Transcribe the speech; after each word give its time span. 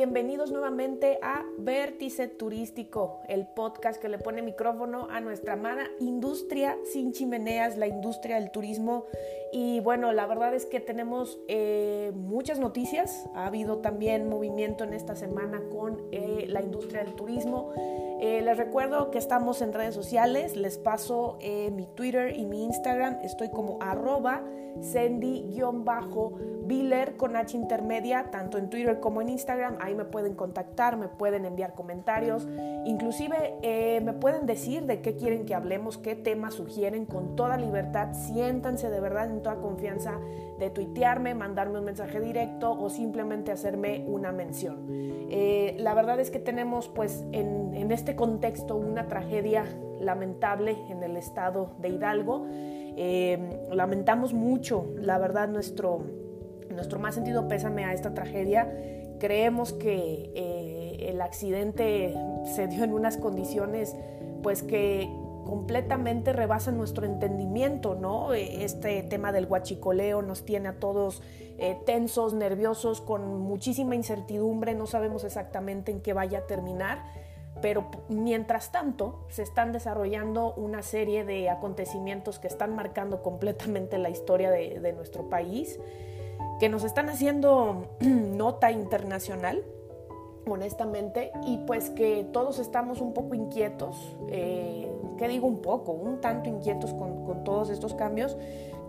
Bienvenidos 0.00 0.50
nuevamente 0.50 1.18
a 1.20 1.44
Vértice 1.58 2.26
Turístico, 2.26 3.20
el 3.28 3.46
podcast 3.46 4.00
que 4.00 4.08
le 4.08 4.16
pone 4.16 4.40
micrófono 4.40 5.08
a 5.10 5.20
nuestra 5.20 5.52
amada 5.52 5.88
industria 6.00 6.78
sin 6.90 7.12
chimeneas, 7.12 7.76
la 7.76 7.86
industria 7.86 8.36
del 8.36 8.50
turismo. 8.50 9.04
Y 9.52 9.80
bueno, 9.80 10.10
la 10.12 10.26
verdad 10.26 10.54
es 10.54 10.64
que 10.64 10.80
tenemos 10.80 11.38
eh, 11.48 12.12
muchas 12.14 12.58
noticias. 12.58 13.28
Ha 13.34 13.44
habido 13.44 13.80
también 13.80 14.26
movimiento 14.26 14.84
en 14.84 14.94
esta 14.94 15.16
semana 15.16 15.60
con 15.70 16.00
eh, 16.12 16.46
la 16.48 16.62
industria 16.62 17.04
del 17.04 17.14
turismo. 17.14 17.74
Eh, 18.20 18.42
les 18.42 18.56
recuerdo 18.56 19.10
que 19.10 19.18
estamos 19.18 19.62
en 19.62 19.72
redes 19.72 19.94
sociales. 19.94 20.56
Les 20.56 20.78
paso 20.78 21.38
mi 21.72 21.86
Twitter 21.86 22.36
y 22.36 22.46
mi 22.46 22.64
Instagram. 22.64 23.18
Estoy 23.22 23.50
como 23.50 23.78
arroba 23.80 24.42
Sandy-Biller 24.80 25.56
con 27.16 27.36
H 27.36 27.56
intermedia, 27.56 28.30
tanto 28.30 28.58
en 28.58 28.70
Twitter 28.70 29.00
como 29.00 29.20
en 29.22 29.28
Instagram. 29.28 29.76
Ahí 29.80 29.94
me 29.94 30.04
pueden 30.04 30.34
contactar, 30.34 30.96
me 30.96 31.08
pueden 31.08 31.44
enviar 31.44 31.74
comentarios, 31.74 32.46
inclusive 32.84 33.54
eh, 33.62 34.00
me 34.02 34.12
pueden 34.12 34.46
decir 34.46 34.84
de 34.86 35.00
qué 35.00 35.16
quieren 35.16 35.44
que 35.44 35.54
hablemos, 35.54 35.98
qué 35.98 36.14
temas 36.14 36.54
sugieren 36.54 37.06
con 37.06 37.36
toda 37.36 37.56
libertad. 37.56 38.12
Siéntanse 38.12 38.90
de 38.90 39.00
verdad 39.00 39.30
en 39.30 39.42
toda 39.42 39.56
confianza 39.56 40.18
de 40.60 40.70
tuitearme, 40.70 41.34
mandarme 41.34 41.78
un 41.78 41.86
mensaje 41.86 42.20
directo 42.20 42.70
o 42.70 42.90
simplemente 42.90 43.50
hacerme 43.50 44.04
una 44.06 44.30
mención. 44.30 44.86
Eh, 45.30 45.74
la 45.78 45.94
verdad 45.94 46.20
es 46.20 46.30
que 46.30 46.38
tenemos 46.38 46.88
pues 46.88 47.24
en, 47.32 47.90
este 47.90 48.14
contexto 48.14 48.76
una 48.76 49.08
tragedia 49.08 49.64
lamentable 49.98 50.76
en 50.88 51.02
el 51.02 51.16
estado 51.16 51.70
de 51.78 51.88
Hidalgo. 51.88 52.46
Eh, 52.52 53.66
lamentamos 53.72 54.34
mucho, 54.34 54.92
la 54.96 55.18
verdad, 55.18 55.48
nuestro, 55.48 56.02
nuestro 56.70 57.00
más 57.00 57.14
sentido 57.14 57.48
pésame 57.48 57.84
a 57.84 57.94
esta 57.94 58.12
tragedia. 58.12 58.70
Creemos 59.18 59.72
que 59.72 60.30
eh, 60.34 61.08
el 61.08 61.22
accidente 61.22 62.14
se 62.44 62.68
dio 62.68 62.84
en 62.84 62.92
unas 62.92 63.16
condiciones 63.16 63.96
pues 64.42 64.62
que 64.62 65.08
completamente 65.50 66.32
rebasan 66.32 66.78
nuestro 66.78 67.04
entendimiento, 67.04 67.96
¿no? 67.96 68.32
Este 68.32 69.02
tema 69.02 69.32
del 69.32 69.46
guachicoleo 69.46 70.22
nos 70.22 70.44
tiene 70.44 70.68
a 70.68 70.78
todos 70.78 71.22
eh, 71.58 71.76
tensos, 71.84 72.34
nerviosos, 72.34 73.00
con 73.00 73.40
muchísima 73.40 73.96
incertidumbre, 73.96 74.76
no 74.76 74.86
sabemos 74.86 75.24
exactamente 75.24 75.90
en 75.90 76.02
qué 76.02 76.12
vaya 76.12 76.38
a 76.38 76.46
terminar 76.46 77.02
pero 77.62 77.90
mientras 78.08 78.72
tanto 78.72 79.26
se 79.28 79.42
están 79.42 79.72
desarrollando 79.72 80.54
una 80.54 80.82
serie 80.82 81.24
de 81.24 81.50
acontecimientos 81.50 82.38
que 82.38 82.46
están 82.46 82.74
marcando 82.74 83.22
completamente 83.22 83.98
la 83.98 84.08
historia 84.08 84.50
de, 84.50 84.92
nuestro 84.92 85.28
país, 85.28 85.78
que 86.58 86.68
nos 86.68 86.84
están 86.84 87.08
haciendo 87.08 87.88
nota 88.00 88.70
internacional, 88.70 89.62
honestamente, 90.46 91.32
y 91.46 91.58
pues 91.66 91.90
que 91.90 92.26
todos 92.32 92.58
estamos 92.58 93.00
un 93.00 93.12
poco 93.12 93.34
inquietos, 93.34 94.16
eh, 94.28 94.90
¿qué 95.20 95.28
digo 95.28 95.46
un 95.46 95.60
poco? 95.60 95.92
Un 95.92 96.22
tanto 96.22 96.48
inquietos 96.48 96.94
con, 96.94 97.26
con 97.26 97.44
todos 97.44 97.68
estos 97.68 97.92
cambios, 97.92 98.38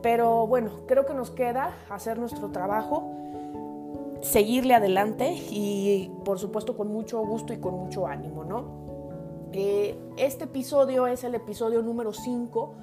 pero 0.02 0.48
bueno, 0.48 0.72
creo 0.88 1.06
que 1.06 1.14
nos 1.14 1.30
queda 1.30 1.76
hacer 1.90 2.18
nuestro 2.18 2.52
trabajo 2.52 3.12
seguirle 4.22 4.74
adelante 4.74 5.34
y 5.50 6.10
por 6.24 6.40
supuesto 6.40 6.78
con 6.78 6.88
mucho 6.88 7.20
gusto 7.26 7.52
y 7.52 7.58
con 7.58 7.74
mucho 7.74 8.08
ánimo, 8.08 8.46
¿no? 8.46 8.64
Eh, 9.52 10.00
este 10.16 10.46
episodio 10.46 11.06
es 11.06 11.26
el 11.26 11.36
episodio 11.36 11.82
número 11.82 12.14
5 12.14 12.76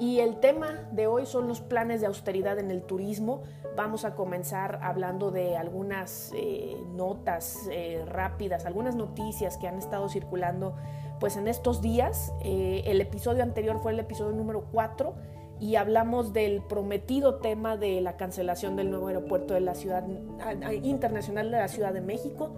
y 0.00 0.18
el 0.18 0.40
tema 0.40 0.88
de 0.90 1.06
hoy 1.06 1.26
son 1.26 1.46
los 1.46 1.60
planes 1.60 2.00
de 2.00 2.08
austeridad 2.08 2.58
en 2.58 2.72
el 2.72 2.82
turismo. 2.82 3.42
Vamos 3.76 4.04
a 4.04 4.16
comenzar 4.16 4.80
hablando 4.82 5.30
de 5.30 5.56
algunas 5.56 6.32
eh, 6.34 6.76
notas 6.94 7.68
eh, 7.70 8.02
rápidas, 8.04 8.66
algunas 8.66 8.96
noticias 8.96 9.58
que 9.58 9.68
han 9.68 9.78
estado 9.78 10.08
circulando 10.08 10.74
pues 11.20 11.36
en 11.36 11.48
estos 11.48 11.82
días. 11.82 12.32
el 12.42 13.00
episodio 13.00 13.42
anterior 13.42 13.78
fue 13.80 13.92
el 13.92 14.00
episodio 14.00 14.36
número 14.36 14.64
4 14.72 15.14
y 15.58 15.76
hablamos 15.76 16.32
del 16.32 16.62
prometido 16.62 17.36
tema 17.36 17.76
de 17.76 18.00
la 18.00 18.16
cancelación 18.16 18.76
del 18.76 18.90
nuevo 18.90 19.08
aeropuerto 19.08 19.54
de 19.54 19.60
la 19.60 19.74
ciudad 19.74 20.04
internacional 20.82 21.50
de 21.50 21.58
la 21.58 21.68
Ciudad 21.68 21.92
de 21.92 22.02
México 22.02 22.50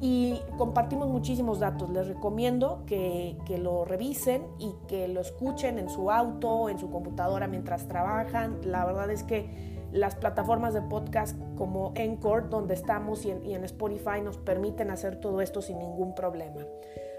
y 0.00 0.40
compartimos 0.56 1.08
muchísimos 1.08 1.60
datos. 1.60 1.90
Les 1.90 2.06
recomiendo 2.08 2.82
que, 2.86 3.36
que, 3.44 3.58
lo 3.58 3.84
revisen 3.84 4.46
y 4.58 4.72
que 4.88 5.08
lo 5.08 5.20
escuchen 5.20 5.78
en 5.78 5.90
su 5.90 6.10
auto, 6.10 6.70
en 6.70 6.78
su 6.78 6.90
computadora 6.90 7.46
mientras 7.46 7.86
trabajan. 7.86 8.60
La 8.64 8.86
verdad 8.86 9.10
es 9.10 9.22
que 9.22 9.50
las 9.92 10.14
plataformas 10.14 10.72
de 10.72 10.80
podcast 10.82 11.36
como 11.56 11.92
Encore, 11.96 12.48
donde 12.48 12.74
estamos, 12.74 13.26
y 13.26 13.30
en, 13.30 13.44
y 13.44 13.54
en 13.54 13.64
Spotify 13.64 14.22
nos 14.24 14.38
permiten 14.38 14.90
hacer 14.90 15.16
todo 15.16 15.42
esto 15.42 15.60
sin 15.60 15.78
ningún 15.78 16.14
problema. 16.14 16.62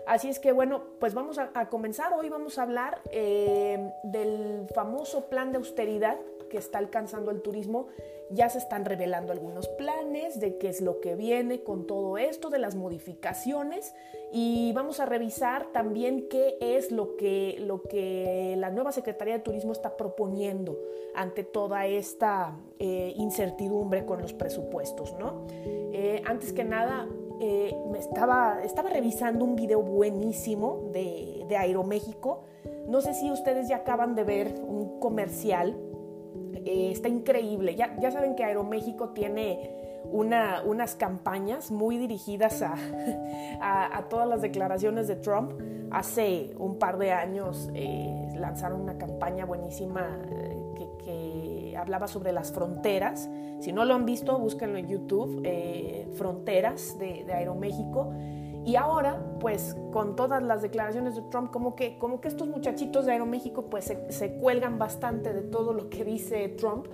Así 0.08 0.30
es 0.30 0.40
que 0.40 0.52
bueno, 0.52 0.84
pues 1.00 1.14
vamos 1.14 1.38
a, 1.38 1.70
comenzar. 1.70 2.14
Hoy 2.14 2.30
vamos 2.30 2.58
a 2.58 2.64
hablar 2.64 3.02
eh, 3.12 3.92
del 4.04 4.68
famoso 4.74 5.30
plan 5.30 5.52
de 5.52 5.58
austeridad 5.58 6.18
que 6.50 6.58
está 6.58 6.80
alcanzando 6.80 7.32
el 7.32 7.42
turismo. 7.42 7.88
Ya 8.30 8.50
se 8.50 8.60
están 8.60 8.86
revelando 8.86 9.32
algunos 9.34 9.68
planes 9.68 10.40
de 10.40 10.58
qué 10.58 10.70
es 10.70 10.82
lo 10.82 11.02
que 11.02 11.16
viene 11.16 11.64
con 11.64 11.86
todo 11.86 12.18
esto, 12.18 12.50
de 12.50 12.60
las 12.60 12.76
modificaciones 12.76 13.94
y 14.32 14.72
vamos 14.74 15.02
a 15.02 15.06
revisar 15.06 15.68
también 15.74 16.30
qué 16.30 16.58
es 16.62 16.92
lo 16.92 17.18
que, 17.18 17.58
lo 17.60 17.84
que 17.84 18.56
la 18.58 18.70
nueva 18.70 18.94
Secretaría 18.94 19.34
de 19.34 19.42
Turismo 19.42 19.74
está 19.74 19.98
proponiendo 19.98 20.78
ante 21.14 21.44
toda 21.44 21.86
esta 21.88 22.58
eh, 22.80 23.14
incertidumbre 23.18 24.06
con 24.06 24.22
los 24.22 24.32
presupuestos. 24.34 25.14
¿no? 25.20 25.46
Eh, 25.66 26.22
antes 26.26 26.54
que 26.54 26.64
nada, 26.64 27.08
eh, 27.44 27.76
estaba, 27.98 28.62
estaba 28.64 28.92
revisando 28.92 29.44
un 29.44 29.56
video 29.56 29.82
buenísimo 29.82 30.92
de, 30.94 31.44
de 31.50 31.58
Aeroméxico. 31.58 32.44
No 32.88 33.02
sé 33.02 33.16
si 33.16 33.32
ustedes 33.32 33.68
ya 33.68 33.78
acaban 33.78 34.14
de 34.14 34.24
ver 34.24 34.62
un 34.62 35.00
comercial. 35.00 35.76
Eh, 36.54 36.92
está 36.92 37.10
increíble. 37.10 37.76
Ya, 37.76 37.98
ya 38.00 38.12
saben 38.12 38.36
que 38.36 38.44
Aeroméxico 38.44 39.10
tiene 39.10 39.72
una, 40.12 40.62
unas 40.64 40.94
campañas 40.94 41.72
muy 41.72 41.98
dirigidas 41.98 42.62
a, 42.62 42.76
a, 43.98 44.08
todas 44.08 44.28
las 44.28 44.44
declaraciones 44.44 45.08
de 45.08 45.16
Trump. 45.16 45.54
Hace 45.90 46.52
un 46.60 46.78
par 46.78 47.00
de 47.00 47.12
años 47.12 47.72
eh, 47.74 48.34
lanzaron 48.36 48.82
una 48.82 49.00
campaña 49.00 49.46
buenísima 49.46 50.22
que, 51.04 51.76
hablaba 51.78 52.08
sobre 52.08 52.32
las 52.32 52.52
fronteras. 52.52 53.30
Si 53.60 53.72
no 53.72 53.86
lo 53.86 53.94
han 53.94 54.06
visto, 54.06 54.38
búsquenlo 54.38 54.78
en 54.78 54.88
YouTube, 54.88 55.42
eh, 55.44 56.08
Fronteras 56.16 56.98
de, 57.00 57.24
de, 57.26 57.34
Aeroméxico. 57.34 58.12
Y 58.64 58.76
ahora, 58.76 59.20
pues 59.40 59.76
con 59.92 60.16
todas 60.16 60.44
las 60.44 60.62
declaraciones 60.62 61.16
de 61.16 61.24
Trump, 61.24 61.52
como 61.52 61.76
que, 61.76 61.98
como 61.98 62.22
que 62.22 62.28
estos 62.28 62.48
muchachitos 62.48 63.06
de 63.06 63.14
Aeroméxico 63.14 63.66
pues 63.70 63.86
se, 63.86 64.12
se 64.12 64.36
cuelgan 64.36 64.78
bastante 64.78 65.34
de 65.34 65.42
todo 65.42 65.74
lo 65.74 65.90
que 65.90 66.06
dice 66.06 66.48
Trump 66.50 66.88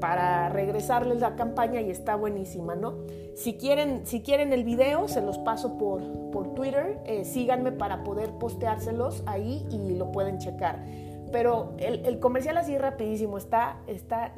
para 0.00 0.48
regresarles 0.48 1.20
la 1.20 1.36
campaña 1.36 1.80
y 1.80 1.90
está 1.90 2.16
buenísima, 2.16 2.74
¿no? 2.74 2.94
Si 3.36 3.54
quieren, 3.54 4.04
si 4.04 4.20
quieren 4.20 4.52
el 4.52 4.64
video, 4.64 5.06
se 5.06 5.22
los 5.22 5.38
paso 5.38 5.78
por, 5.78 6.02
por 6.32 6.54
Twitter, 6.54 7.00
eh, 7.06 7.24
síganme 7.24 7.70
para 7.70 8.02
poder 8.02 8.32
posteárselos 8.32 9.22
ahí 9.26 9.64
y 9.70 9.94
lo 9.94 10.10
pueden 10.10 10.38
checar. 10.38 10.84
Pero 11.32 11.74
el, 11.78 12.20
comercial 12.20 12.58
así 12.58 12.76
rapidísimo, 12.76 13.38
está 13.38 13.78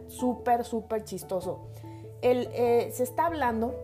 súper, 0.09 0.65
súper 0.65 1.05
chistoso. 1.05 1.69
Eh, 2.22 2.88
se 2.93 3.03
está 3.03 3.27
hablando 3.27 3.75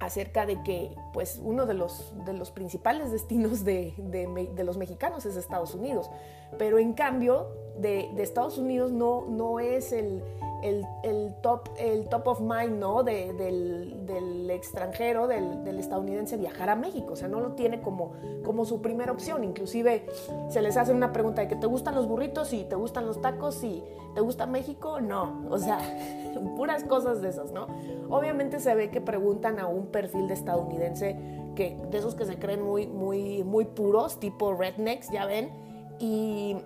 acerca 0.00 0.46
de 0.46 0.62
que 0.62 0.90
pues 1.12 1.40
uno 1.42 1.66
de 1.66 1.74
los, 1.74 2.12
de 2.24 2.32
los 2.32 2.50
principales 2.50 3.10
destinos 3.10 3.64
de, 3.64 3.94
de, 3.96 4.64
los 4.64 4.76
mexicanos 4.76 5.26
es 5.26 5.36
Estados 5.36 5.74
Unidos, 5.74 6.10
pero 6.58 6.78
en 6.78 6.92
cambio 6.92 7.48
de, 7.78 8.10
Estados 8.22 8.58
Unidos 8.58 8.92
no, 8.92 9.24
no 9.28 9.60
es 9.60 9.92
el, 9.92 10.22
el, 10.62 11.34
top, 11.40 11.68
el 11.78 12.08
top 12.08 12.26
of 12.26 12.40
mind 12.40 12.78
¿no? 12.78 13.02
De, 13.02 13.32
del, 13.32 14.06
del, 14.06 14.50
extranjero, 14.50 15.26
del, 15.28 15.64
del, 15.64 15.78
estadounidense, 15.78 16.36
viajar 16.36 16.70
a 16.70 16.76
México. 16.76 17.12
O 17.12 17.16
sea, 17.16 17.28
no 17.28 17.40
lo 17.40 17.52
tiene 17.52 17.80
como, 17.80 18.12
como 18.44 18.64
su 18.64 18.82
primera 18.82 19.12
opción. 19.12 19.44
Inclusive 19.44 20.06
se 20.48 20.62
les 20.62 20.76
hace 20.76 20.92
una 20.92 21.12
pregunta 21.12 21.42
de 21.42 21.48
que 21.48 21.56
te 21.56 21.66
gustan 21.66 21.94
los 21.94 22.08
burritos 22.08 22.52
y 22.52 22.64
te 22.64 22.74
gustan 22.74 23.06
los 23.06 23.20
tacos 23.20 23.62
y 23.62 23.84
te 24.14 24.20
gusta 24.20 24.46
México. 24.46 25.00
No, 25.00 25.44
o 25.50 25.58
sea, 25.58 25.78
puras 26.56 26.84
cosas 26.84 27.20
de 27.20 27.28
esas, 27.28 27.52
¿no? 27.52 27.68
Obviamente 28.08 28.58
se 28.58 28.74
ve 28.74 28.90
que 28.90 29.00
preguntan 29.00 29.60
a 29.60 29.66
un 29.66 29.86
perfil 29.86 30.28
de 30.28 30.34
estadounidense 30.34 30.97
que, 31.00 31.76
de 31.90 31.98
esos 31.98 32.14
que 32.14 32.24
se 32.24 32.38
creen 32.38 32.62
muy, 32.62 32.86
muy, 32.86 33.44
muy 33.44 33.64
puros, 33.64 34.20
tipo 34.20 34.54
rednecks, 34.54 35.10
ya 35.10 35.26
ven. 35.26 35.50
Y 35.98 36.56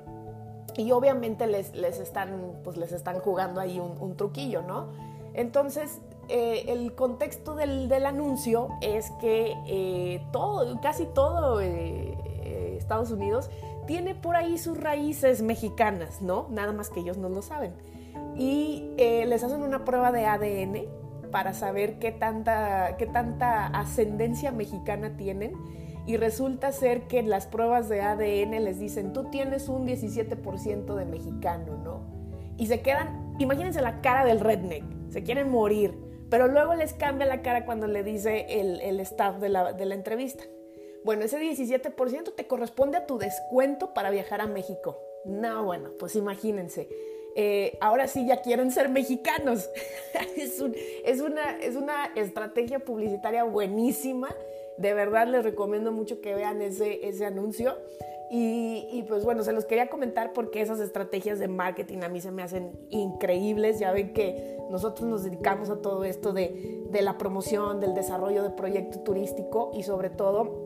y 0.77 0.91
obviamente 0.93 1.47
les, 1.47 1.75
les, 1.75 1.99
están, 1.99 2.61
pues 2.65 2.77
les 2.77 2.93
están 2.93 3.21
jugando 3.21 3.61
ahí 3.61 3.79
un, 3.79 4.17
truquillo, 4.17 4.63
¿no? 4.63 4.89
Entonces, 5.35 6.01
eh, 6.29 6.65
el 6.69 6.95
contexto 6.95 7.55
del, 7.55 7.89
del, 7.89 8.07
anuncio 8.07 8.69
es 8.81 9.11
que 9.21 9.55
eh, 9.67 10.25
todo, 10.33 10.81
casi 10.81 11.07
todo 11.07 11.61
eh, 11.61 12.77
Estados 12.79 13.11
Unidos 13.11 13.51
tiene 13.87 14.15
por 14.15 14.37
ahí 14.37 14.59
sus 14.59 14.79
raíces 14.79 15.43
mexicanas, 15.43 16.23
¿no? 16.23 16.47
Nada 16.51 16.73
más 16.73 16.89
que 16.89 17.01
ellos 17.01 17.19
no 17.19 17.29
lo 17.29 17.43
saben. 17.43 17.75
Y 18.37 18.95
les 18.97 19.43
hacen 19.45 19.63
una 19.63 19.85
prueba 19.85 20.11
de 20.11 20.25
ADN 20.25 21.02
para 21.33 21.55
saber 21.55 21.99
qué 21.99 22.13
tanta, 22.13 22.97
qué 22.99 23.07
tanta 23.07 23.67
ascendencia 23.67 24.53
mexicana 24.53 25.17
tienen 25.17 25.55
y 26.07 26.17
resulta 26.17 26.71
ser 26.73 27.03
que 27.03 27.19
en 27.19 27.31
las 27.31 27.47
pruebas 27.47 27.89
de 27.89 28.01
ADN 28.03 28.63
les 28.65 28.79
dicen, 28.79 29.13
tú 29.13 29.25
tienes 29.31 29.69
un 29.69 29.87
17% 29.87 30.95
de 30.95 31.05
mexicano, 31.05 31.79
¿no? 31.79 32.01
Y 32.59 32.67
se 32.67 32.83
quedan, 32.83 33.35
imagínense 33.39 33.81
la 33.81 34.01
cara 34.01 34.25
del 34.25 34.41
redneck, 34.41 34.85
se 35.11 35.23
quieren 35.23 35.49
morir, 35.49 35.97
pero 36.29 36.49
luego 36.49 36.75
les 36.75 36.93
cambia 36.95 37.27
la 37.27 37.43
cara 37.43 37.65
cuando 37.65 37.87
le 37.87 38.03
dice 38.03 38.47
el, 38.61 39.01
staff 39.01 39.39
de 39.39 39.49
la, 39.49 39.73
de 39.73 39.87
la 39.87 39.95
entrevista. 39.95 40.45
Bueno, 41.05 41.25
ese 41.25 41.41
17% 41.41 42.35
te 42.35 42.47
corresponde 42.47 42.99
a 42.99 43.07
tu 43.07 43.19
descuento 43.19 43.93
para 43.93 44.11
viajar 44.11 44.41
a 44.41 44.47
México. 44.47 44.99
No, 45.25 45.65
bueno, 45.65 45.91
pues 45.99 46.17
imagínense. 46.17 46.89
Eh, 47.35 47.79
ahora 47.81 48.07
sí 48.09 48.27
ya 48.27 48.43
quieren 48.43 48.71
ser 48.71 48.89
mexicanos. 48.89 49.71
es, 50.37 50.61
una, 50.61 51.59
es 51.59 51.77
una 51.77 52.07
estrategia 52.17 52.79
publicitaria 52.81 53.45
buenísima. 53.45 54.35
De 54.77 54.95
verdad 54.95 55.27
les 55.27 55.45
recomiendo 55.45 55.93
mucho 55.93 56.21
que 56.21 56.35
vean 56.35 56.63
ese, 56.63 57.07
ese 57.09 57.25
anuncio. 57.25 57.77
Y, 58.35 59.05
pues 59.09 59.27
bueno, 59.27 59.45
se 59.45 59.53
los 59.53 59.67
quería 59.67 59.91
comentar 59.91 60.33
porque 60.33 60.63
esas 60.63 60.81
estrategias 60.81 61.39
de 61.39 61.49
marketing 61.49 61.99
a 61.99 62.09
mí 62.09 62.19
se 62.23 62.31
me 62.31 62.43
hacen 62.43 62.73
increíbles. 62.89 63.79
Ya 63.79 63.93
ven 63.93 64.15
que 64.15 64.57
nosotros 64.71 65.07
nos 65.07 65.23
dedicamos 65.23 65.69
a 65.69 65.83
todo 65.83 66.03
esto 66.05 66.33
de, 66.33 66.87
de 66.89 67.03
la 67.03 67.19
promoción, 67.19 67.79
del 67.79 67.93
desarrollo 67.93 68.43
de 68.43 68.49
proyecto 68.49 69.01
turístico 69.01 69.71
y 69.75 69.83
sobre 69.83 70.09
todo 70.09 70.62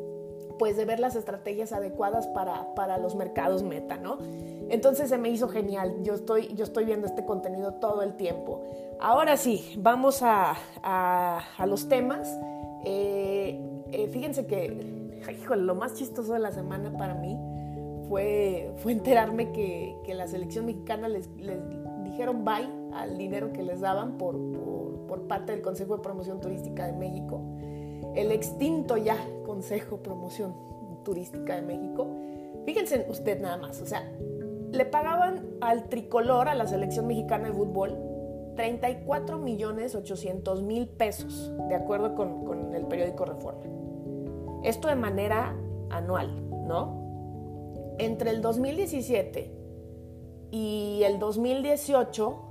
pues 0.58 0.76
de 0.76 0.84
ver 0.84 1.00
las 1.00 1.16
estrategias 1.16 1.72
adecuadas 1.72 2.26
para, 2.28 2.74
para, 2.74 2.98
los 2.98 3.14
mercados 3.14 3.62
meta, 3.62 3.96
¿no? 3.96 4.18
Entonces 4.68 5.08
se 5.08 5.18
me 5.18 5.30
hizo 5.30 5.48
genial, 5.48 6.02
yo 6.02 6.14
estoy, 6.14 6.54
yo 6.54 6.64
estoy 6.64 6.84
viendo 6.84 7.06
este 7.06 7.24
contenido 7.24 7.74
todo 7.74 8.02
el 8.02 8.14
tiempo. 8.16 8.62
Ahora 9.00 9.36
sí, 9.36 9.74
vamos 9.78 10.22
a, 10.22 10.56
a, 10.82 11.66
los 11.66 11.88
temas. 11.88 12.28
Eh, 12.84 13.60
eh, 13.92 14.08
fíjense 14.08 14.46
que, 14.46 15.20
híjole, 15.40 15.62
lo 15.62 15.74
más 15.74 15.94
chistoso 15.94 16.32
de 16.32 16.38
la 16.38 16.50
semana 16.50 16.96
para 16.96 17.14
mí 17.14 17.36
fue, 18.08 18.72
fue 18.78 18.92
enterarme 18.92 19.52
que, 19.52 19.96
que 20.04 20.14
la 20.14 20.26
selección 20.26 20.66
mexicana 20.66 21.08
les, 21.08 21.28
les, 21.36 21.58
dijeron 22.04 22.44
bye 22.44 22.68
al 22.94 23.18
dinero 23.18 23.52
que 23.52 23.62
les 23.62 23.80
daban 23.80 24.16
por, 24.16 24.34
por, 24.52 25.06
por 25.06 25.20
parte 25.28 25.52
del 25.52 25.60
Consejo 25.60 25.96
de 25.96 26.02
Promoción 26.02 26.40
Turística 26.40 26.86
de 26.86 26.92
México 26.92 27.42
el 28.16 28.32
extinto 28.32 28.96
ya 28.96 29.16
Consejo 29.44 29.98
Promoción 29.98 30.54
Turística 31.04 31.54
de 31.56 31.62
México. 31.62 32.08
Fíjense 32.64 33.06
usted 33.08 33.40
nada 33.40 33.58
más, 33.58 33.80
o 33.80 33.86
sea, 33.86 34.10
le 34.72 34.84
pagaban 34.86 35.46
al 35.60 35.88
tricolor, 35.88 36.48
a 36.48 36.54
la 36.54 36.66
selección 36.66 37.06
mexicana 37.06 37.48
de 37.48 37.54
fútbol, 37.54 37.96
34 38.56 39.38
millones 39.38 39.94
800 39.94 40.62
mil 40.62 40.88
pesos, 40.88 41.52
de 41.68 41.74
acuerdo 41.74 42.14
con, 42.14 42.44
con 42.44 42.74
el 42.74 42.86
periódico 42.86 43.24
Reforma. 43.24 43.60
Esto 44.64 44.88
de 44.88 44.96
manera 44.96 45.54
anual, 45.90 46.48
¿no? 46.66 47.94
Entre 47.98 48.30
el 48.30 48.42
2017 48.42 49.52
y 50.50 51.02
el 51.04 51.18
2018, 51.18 52.46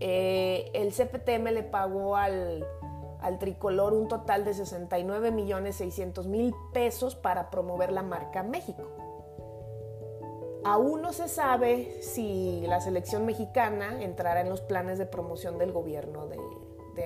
eh, 0.00 0.70
el 0.74 0.92
CPTM 0.92 1.52
le 1.52 1.62
pagó 1.62 2.16
al 2.16 2.64
al 3.22 3.38
tricolor 3.38 3.92
un 3.92 4.08
total 4.08 4.44
de 4.44 4.54
69 4.54 5.30
millones 5.30 5.76
600 5.76 6.26
mil 6.26 6.54
pesos 6.72 7.14
para 7.14 7.50
promover 7.50 7.92
la 7.92 8.02
marca 8.02 8.42
México. 8.42 8.82
Aún 10.64 11.00
no 11.00 11.12
se 11.12 11.28
sabe 11.28 12.02
si 12.02 12.62
la 12.66 12.80
selección 12.80 13.24
mexicana 13.24 14.02
entrará 14.02 14.42
en 14.42 14.50
los 14.50 14.60
planes 14.60 14.98
de 14.98 15.06
promoción 15.06 15.56
del 15.58 15.72
gobierno 15.72 16.26
de, 16.26 16.38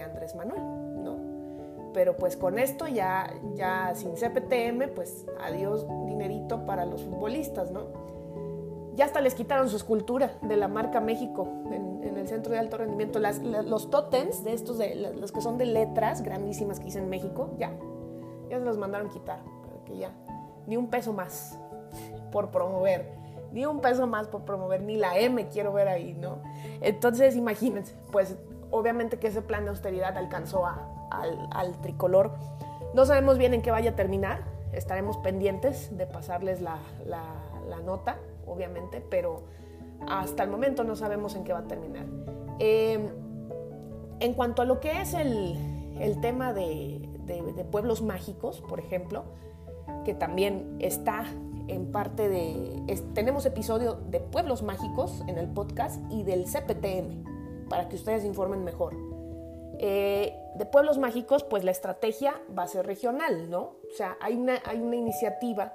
Andrés 0.01 0.35
Manuel, 0.35 0.61
¿no? 1.05 1.93
Pero 1.93 2.17
pues 2.17 2.37
con 2.37 2.59
esto 2.59 2.89
ya, 2.89 3.33
ya 3.55 3.95
sin 3.95 4.17
CPTM, 4.17 4.93
pues 4.93 5.25
adiós 5.41 5.87
dinerito 6.05 6.67
para 6.67 6.85
los 6.85 7.05
futbolistas, 7.05 7.71
¿no? 7.71 8.14
Ya 8.97 9.07
hasta 9.07 9.21
les 9.21 9.35
quitaron 9.35 9.69
su 9.69 9.77
escultura 9.77 10.39
de 10.43 10.57
la 10.57 10.69
marca 10.69 11.01
México 11.01 11.49
en, 11.73 12.17
el 12.17 12.29
centro 12.29 12.53
de 12.53 12.59
alto 12.59 12.79
rendimiento. 12.79 13.19
los 13.19 13.91
tótems 13.91 14.45
de 14.45 14.55
estos, 14.55 14.79
de, 14.79 14.95
los 14.95 15.31
que 15.31 15.41
son 15.41 15.59
de 15.59 15.67
letras 15.67 16.23
grandísimas 16.23 16.79
que 16.79 16.87
dicen 16.87 17.09
México, 17.11 17.51
ya, 17.59 17.73
ya 18.49 18.59
se 18.59 18.65
los 18.65 18.79
mandaron 18.79 19.11
quitar, 19.11 19.41
para 19.63 19.85
que 19.85 19.99
ya, 19.99 20.11
ni 20.67 20.77
un 20.77 20.89
peso 20.89 21.13
más 21.13 21.59
por 22.33 22.51
promover, 22.51 23.13
ni 23.53 23.67
un 23.67 23.81
peso 23.81 24.07
más 24.07 24.29
por 24.29 24.45
promover, 24.45 24.83
ni 24.83 24.97
la 24.97 25.19
M 25.19 25.49
quiero 25.49 25.73
ver 25.73 25.89
ahí, 25.89 26.15
¿no? 26.15 26.39
Entonces, 26.81 27.37
imagínense, 27.37 27.95
pues 28.11 28.39
obviamente 28.71 29.19
que 29.19 29.27
ese 29.27 29.43
plan 29.43 29.65
de 29.65 29.71
austeridad 29.71 30.17
alcanzó 30.17 30.65
al, 30.67 31.81
tricolor. 31.83 32.33
No 32.95 33.05
sabemos 33.05 33.39
bien 33.39 33.55
en 33.55 33.61
qué 33.61 33.71
vaya 33.71 33.91
a 33.91 33.97
terminar, 33.97 34.45
estaremos 34.73 35.19
pendientes 35.19 35.95
de 35.97 36.07
pasarles 36.07 36.63
la, 36.63 36.79
la 37.05 37.81
nota 37.81 38.17
obviamente, 38.47 39.01
pero 39.01 39.45
hasta 40.09 40.43
el 40.43 40.51
momento 40.51 40.85
no 40.85 40.97
sabemos 40.97 41.35
en 41.37 41.45
qué 41.45 41.53
va 41.53 41.61
a 41.61 41.69
terminar. 41.69 42.07
Em, 42.59 43.09
en 44.21 44.35
cuanto 44.35 44.63
a 44.63 44.65
lo 44.65 44.81
que 44.81 45.01
es 45.01 45.15
el, 45.15 45.57
tema 46.21 46.53
de, 46.53 47.09
pueblos 47.71 48.03
mágicos, 48.03 48.61
por 48.61 48.79
ejemplo, 48.79 49.25
que 50.05 50.15
también 50.15 50.77
está 50.81 51.25
en 51.67 51.91
parte 51.91 52.29
de... 52.29 53.01
tenemos 53.15 53.47
episodio 53.47 53.95
de 53.95 54.21
pueblos 54.21 54.63
mágicos 54.63 55.23
en 55.27 55.39
el 55.39 55.49
podcast 55.49 56.01
y 56.11 56.23
del 56.23 56.45
CPTM, 56.45 57.69
para 57.69 57.89
que 57.89 57.97
ustedes 57.97 58.25
informen 58.25 58.65
mejor. 58.65 58.95
Eh, 59.79 60.37
de 60.57 60.67
pueblos 60.67 60.99
mágicos, 60.99 61.43
pues 61.43 61.65
la 61.65 61.73
estrategia 61.73 62.35
va 62.57 62.63
a 62.63 62.69
ser 62.69 62.87
regional, 62.87 63.51
¿no? 63.51 63.61
O 63.61 63.97
sea, 63.97 64.17
hay 64.21 64.37
una, 64.37 64.55
hay 64.65 64.81
una 64.81 64.97
iniciativa 64.97 65.73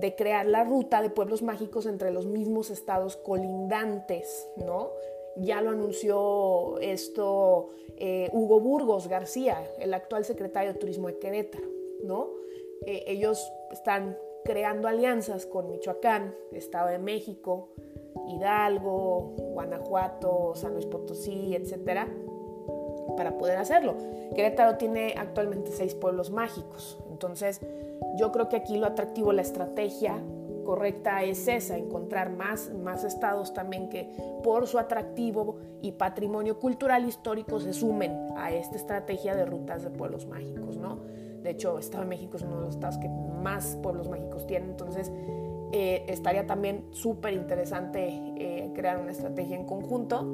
de 0.00 0.16
crear 0.16 0.46
la 0.46 0.64
ruta 0.64 1.02
de 1.02 1.10
pueblos 1.10 1.42
mágicos 1.42 1.86
entre 1.86 2.10
los 2.10 2.26
mismos 2.26 2.70
estados 2.70 3.16
colindantes, 3.16 4.48
¿no? 4.56 4.90
Ya 5.36 5.60
lo 5.60 5.70
anunció 5.70 6.78
esto 6.80 7.68
eh, 7.96 8.30
Hugo 8.32 8.60
Burgos 8.60 9.08
García, 9.08 9.62
el 9.78 9.94
actual 9.94 10.24
secretario 10.24 10.72
de 10.72 10.78
Turismo 10.78 11.08
de 11.08 11.18
Querétaro, 11.18 11.68
¿no? 12.02 12.30
Eh, 12.86 13.04
ellos 13.06 13.52
están 13.70 14.16
creando 14.44 14.88
alianzas 14.88 15.46
con 15.46 15.70
Michoacán, 15.70 16.34
Estado 16.52 16.88
de 16.88 16.98
México, 16.98 17.68
Hidalgo, 18.28 19.34
Guanajuato, 19.52 20.54
San 20.54 20.72
Luis 20.72 20.86
Potosí, 20.86 21.54
etcétera, 21.54 22.08
para 23.16 23.36
poder 23.36 23.58
hacerlo. 23.58 23.96
Querétaro 24.34 24.78
tiene 24.78 25.14
actualmente 25.16 25.70
seis 25.72 25.94
pueblos 25.94 26.30
mágicos, 26.30 26.98
entonces 27.10 27.60
yo 28.16 28.32
creo 28.32 28.48
que 28.48 28.56
aquí 28.56 28.76
lo 28.76 28.86
atractivo, 28.86 29.32
la 29.32 29.42
estrategia 29.42 30.22
correcta 30.64 31.22
es 31.24 31.48
esa, 31.48 31.76
encontrar 31.76 32.30
más, 32.30 32.72
más 32.72 33.04
estados 33.04 33.52
también 33.52 33.88
que 33.88 34.10
por 34.42 34.66
su 34.66 34.78
atractivo 34.78 35.56
y 35.82 35.92
patrimonio 35.92 36.58
cultural 36.58 37.06
histórico 37.06 37.58
se 37.60 37.72
sumen 37.72 38.12
a 38.36 38.52
esta 38.52 38.76
estrategia 38.76 39.34
de 39.34 39.46
rutas 39.46 39.82
de 39.82 39.90
pueblos 39.90 40.26
mágicos, 40.26 40.76
¿no? 40.76 41.00
De 41.42 41.50
hecho, 41.50 41.78
Estado 41.78 42.04
de 42.04 42.10
México 42.10 42.36
es 42.36 42.42
uno 42.42 42.56
de 42.56 42.66
los 42.66 42.74
estados 42.74 42.98
que 42.98 43.08
más 43.08 43.76
pueblos 43.82 44.08
mágicos 44.08 44.46
tienen, 44.46 44.70
entonces 44.70 45.10
eh, 45.72 46.04
estaría 46.08 46.46
también 46.46 46.84
súper 46.90 47.32
interesante 47.32 48.08
eh, 48.36 48.70
crear 48.74 48.98
una 48.98 49.12
estrategia 49.12 49.56
en 49.56 49.64
conjunto 49.64 50.26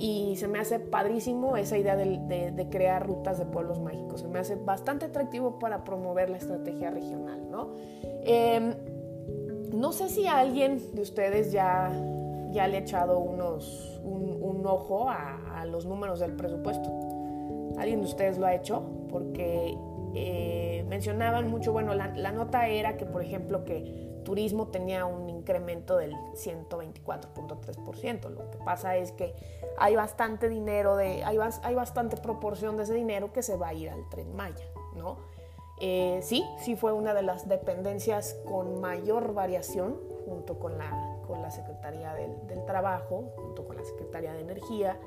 y 0.00 0.34
se 0.36 0.48
me 0.48 0.58
hace 0.58 0.80
padrísimo 0.80 1.58
esa 1.58 1.76
idea 1.76 1.94
de, 1.94 2.66
crear 2.70 3.06
rutas 3.06 3.38
de 3.38 3.44
pueblos 3.44 3.80
mágicos. 3.80 4.22
Se 4.22 4.28
me 4.28 4.38
hace 4.38 4.56
bastante 4.56 5.04
atractivo 5.04 5.58
para 5.58 5.84
promover 5.84 6.30
la 6.30 6.38
estrategia 6.38 6.90
regional, 6.90 7.50
¿no? 7.50 7.74
Em, 8.24 8.74
no 9.74 9.92
sé 9.92 10.08
si 10.08 10.26
alguien 10.26 10.80
de 10.94 11.02
ustedes 11.02 11.52
ya, 11.52 11.92
ya 12.50 12.66
le 12.66 12.78
ha 12.78 12.80
echado 12.80 13.18
unos, 13.18 14.00
un, 14.02 14.64
ojo 14.64 15.08
a, 15.10 15.64
los 15.66 15.84
números 15.84 16.20
del 16.20 16.32
presupuesto. 16.32 16.90
¿Alguien 17.78 18.00
de 18.00 18.06
ustedes 18.06 18.38
lo 18.38 18.46
ha 18.46 18.54
hecho? 18.54 18.82
Porque 19.10 19.76
eh, 20.14 20.84
mencionaban 20.88 21.50
mucho, 21.50 21.72
bueno, 21.72 21.94
la, 21.94 22.08
la 22.16 22.32
nota 22.32 22.68
era 22.68 22.96
que, 22.96 23.04
por 23.04 23.22
ejemplo, 23.22 23.64
que 23.64 24.09
turismo 24.22 24.68
tenía 24.68 25.04
un 25.04 25.28
incremento 25.28 25.96
del 25.96 26.14
124.3%. 26.34 28.30
Lo 28.30 28.50
que 28.50 28.58
pasa 28.58 28.96
es 28.96 29.12
que 29.12 29.34
hay 29.78 29.96
bastante 29.96 30.48
dinero, 30.48 30.96
de, 30.96 31.24
hay, 31.24 31.38
hay, 31.62 31.74
bastante 31.74 32.16
proporción 32.16 32.76
de 32.76 32.84
ese 32.84 32.94
dinero 32.94 33.32
que 33.32 33.42
se 33.42 33.56
va 33.56 33.68
a 33.68 33.74
ir 33.74 33.90
al 33.90 34.08
tren 34.08 34.34
Maya, 34.34 34.64
¿no? 34.94 35.18
Eh, 35.80 36.20
sí, 36.22 36.44
sí 36.58 36.76
fue 36.76 36.92
una 36.92 37.14
de 37.14 37.22
las 37.22 37.48
dependencias 37.48 38.36
con 38.46 38.80
mayor 38.80 39.32
variación 39.32 39.98
junto 40.26 40.58
con 40.58 40.76
la, 40.76 41.18
con 41.26 41.40
la 41.40 41.50
Secretaría 41.50 42.12
del, 42.14 42.64
Trabajo, 42.66 43.32
junto 43.36 43.66
con 43.66 43.76
la 43.76 43.84
Secretaría 43.84 44.32
de 44.34 44.40
Energía, 44.40 44.98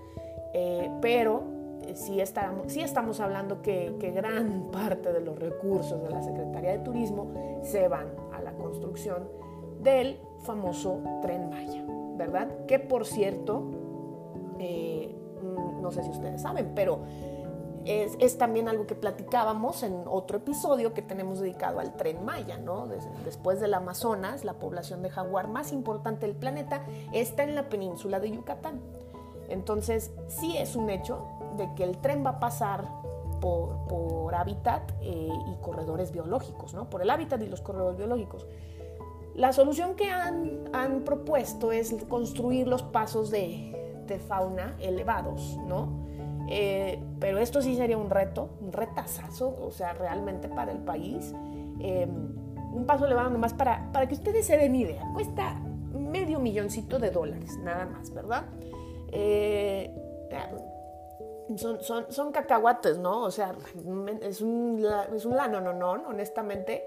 eh, 0.54 0.90
pero 1.02 1.63
sí 1.96 2.20
estamos, 2.20 2.76
estamos 2.76 3.20
hablando 3.20 3.62
que, 3.62 3.96
gran 4.14 4.70
parte 4.72 5.12
de 5.12 5.22
los 5.22 5.38
recursos 5.38 6.02
de 6.04 6.10
la 6.10 6.22
Secretaría 6.22 6.72
de 6.72 6.80
Turismo 6.80 7.32
se 7.62 7.88
van 7.88 8.08
a 8.34 8.42
la 8.42 8.54
construcción 8.54 9.28
del 9.82 10.20
famoso 10.40 11.00
tren 11.22 11.50
Maya, 11.50 11.84
¿verdad? 12.18 12.66
Que 12.68 12.80
por 12.80 13.06
cierto, 13.06 13.64
eh, 14.60 15.16
mm, 15.42 15.82
no 15.82 15.92
sé 15.92 16.04
si 16.04 16.10
ustedes 16.10 16.42
saben, 16.42 16.72
pero 16.76 17.00
es, 17.86 18.38
también 18.38 18.70
algo 18.70 18.88
que 18.88 18.96
platicábamos 18.96 19.84
en 19.84 20.04
otro 20.06 20.38
episodio 20.38 20.94
que 20.94 21.02
tenemos 21.02 21.40
dedicado 21.40 21.80
al 21.80 21.96
tren 21.98 22.24
Maya, 22.24 22.58
¿no? 22.58 22.88
después 23.26 23.60
del 23.60 23.74
Amazonas, 23.74 24.46
la 24.46 24.54
población 24.54 25.02
de 25.02 25.10
jaguar 25.10 25.50
más 25.50 25.74
importante 25.74 26.26
del 26.26 26.36
planeta 26.36 26.86
está 27.12 27.44
en 27.44 27.56
la 27.56 27.70
península 27.70 28.20
de 28.20 28.32
Yucatán. 28.32 28.80
Entonces, 29.50 30.12
sí 30.30 30.58
es 30.58 30.76
un 30.76 30.90
hecho 30.90 31.28
de 31.58 31.74
que 31.76 31.84
el 31.84 31.98
tren 31.98 32.26
va 32.26 32.32
a 32.32 32.40
pasar 32.40 32.86
por, 33.42 34.34
hábitat 34.36 34.92
eh, 35.02 35.30
y 35.48 35.62
corredores 35.62 36.12
biológicos, 36.12 36.74
¿no? 36.74 36.90
Por 36.90 37.02
el 37.02 37.10
hábitat 37.10 37.42
y 37.44 37.48
los 37.48 37.62
corredores 37.62 37.98
biológicos. 37.98 38.48
La 39.36 39.54
solución 39.54 39.96
que 39.96 40.10
han, 40.10 41.04
propuesto 41.06 41.72
es 41.72 41.96
construir 42.10 42.68
los 42.68 42.84
pasos 42.84 43.30
de, 43.32 44.04
de 44.08 44.20
fauna 44.20 44.76
elevados, 44.80 45.58
¿no? 45.68 45.88
Eh, 46.50 47.02
pero 47.20 47.38
esto 47.38 47.62
sí 47.62 47.76
sería 47.76 47.98
un 47.98 48.10
reto, 48.10 48.50
un 48.62 48.72
retazazo, 48.72 49.56
o 49.62 49.72
sea, 49.72 49.94
realmente 49.94 50.50
para 50.50 50.72
el 50.72 50.80
país. 50.80 51.34
Eh, 51.80 52.08
un 52.72 52.86
paso 52.86 53.06
elevado 53.06 53.30
nomás 53.30 53.54
para, 53.54 53.92
para 53.92 54.08
que 54.08 54.16
ustedes 54.16 54.46
se 54.46 54.58
den 54.58 54.76
idea. 54.76 55.04
Cuesta 55.14 55.56
medio 55.94 56.40
milloncito 56.40 57.00
de 57.00 57.12
dólares, 57.12 57.58
nada 57.64 57.86
más, 57.86 58.12
¿verdad? 58.14 58.46
Eh, 59.12 59.92
son, 61.56 61.82
son, 61.82 62.12
son, 62.12 62.32
cacahuates, 62.32 62.98
¿no? 62.98 63.24
O 63.24 63.32
sea, 63.32 63.56
es 64.22 64.42
un, 64.42 64.86
es 65.16 65.26
un 65.26 65.36
no, 65.36 65.74
no, 65.74 65.92
honestamente. 66.08 66.86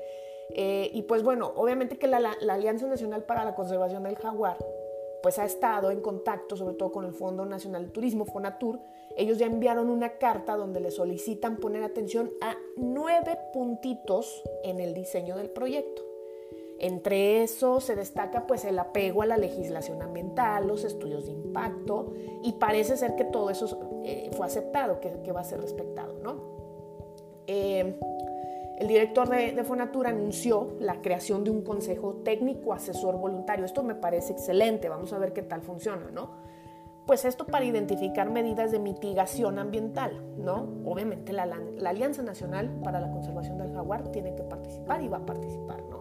y 0.51 1.03
pues 1.03 1.23
bueno, 1.23 1.53
obviamente 1.57 1.99
que 1.99 2.07
la, 2.07 2.21
la 2.21 2.55
Alianza 2.55 2.87
Nacional 2.87 3.25
para 3.25 3.45
la 3.45 3.55
Conservación 3.55 4.05
del 4.05 4.17
Jaguar 4.17 4.57
pues 5.27 5.41
ha 5.41 5.45
estado 5.45 5.91
en 5.91 6.01
contacto 6.01 6.57
sobre 6.57 6.77
todo 6.77 6.93
con 6.93 7.05
el 7.05 7.13
Fondo 7.13 7.45
Nacional 7.45 7.87
de 7.87 7.91
Turismo, 7.91 8.27
Fonatur. 8.27 8.79
Ellos 9.17 9.39
ya 9.39 9.47
enviaron 9.47 9.91
una 9.91 10.19
carta 10.19 10.57
donde 10.57 10.79
le 10.79 10.93
solicitan 10.93 11.57
poner 11.57 11.83
atención 11.83 12.31
a 12.41 12.55
nueve 12.77 13.37
puntitos 13.53 14.45
en 14.63 14.79
el 14.79 14.95
diseño 14.95 15.37
del 15.37 15.51
proyecto. 15.51 16.03
Entre 16.79 17.43
eso 17.43 17.81
se 17.81 17.97
destaca 17.97 18.47
pues 18.47 18.65
el 18.65 18.79
apego 18.79 19.23
a 19.23 19.27
la 19.27 19.37
legislación 19.37 20.01
ambiental, 20.01 20.69
los 20.69 20.85
estudios 20.85 21.27
de 21.27 21.33
impacto 21.33 22.13
y 22.45 22.53
parece 22.53 22.97
ser 22.97 23.17
que 23.17 23.25
todo 23.25 23.51
eso 23.51 23.67
eh, 24.07 24.31
fue 24.33 24.47
aceptado, 24.47 25.01
que, 25.01 25.33
va 25.33 25.41
a 25.41 25.45
ser 25.45 25.61
respetado, 25.61 26.15
¿no? 26.23 26.37
Eh, 27.49 27.99
el 28.79 28.89
director 28.89 29.29
de, 29.29 29.65
Fonatura 29.65 30.11
anunció 30.11 30.77
la 30.79 31.01
creación 31.01 31.43
de 31.45 31.51
un 31.51 31.63
consejo 31.63 32.17
técnico 32.17 32.73
asesor 32.73 33.17
voluntario. 33.17 33.65
Esto 33.65 33.83
me 33.83 33.95
parece 33.95 34.35
excelente, 34.35 34.89
vamos 34.89 35.13
a 35.13 35.19
ver 35.19 35.33
qué 35.33 35.43
tal 35.43 35.63
funciona, 35.63 36.11
¿no? 36.13 36.31
Pues 37.07 37.25
esto 37.25 37.47
para 37.47 37.65
identificar 37.65 38.31
medidas 38.31 38.71
de 38.71 38.79
mitigación 38.79 39.59
ambiental, 39.59 40.23
¿no? 40.37 40.69
Obviamente 40.85 41.33
la, 41.33 41.47
la 41.47 41.91
Alianza 41.91 42.23
Nacional 42.23 42.81
para 42.85 43.01
la 43.01 43.11
Conservación 43.11 43.59
del 43.59 43.73
Jaguar 43.73 44.09
tiene 44.09 44.35
que 44.35 44.43
participar 44.43 45.03
y 45.03 45.09
va 45.09 45.19
a 45.19 45.27
participar, 45.27 45.83
¿no? 45.91 45.96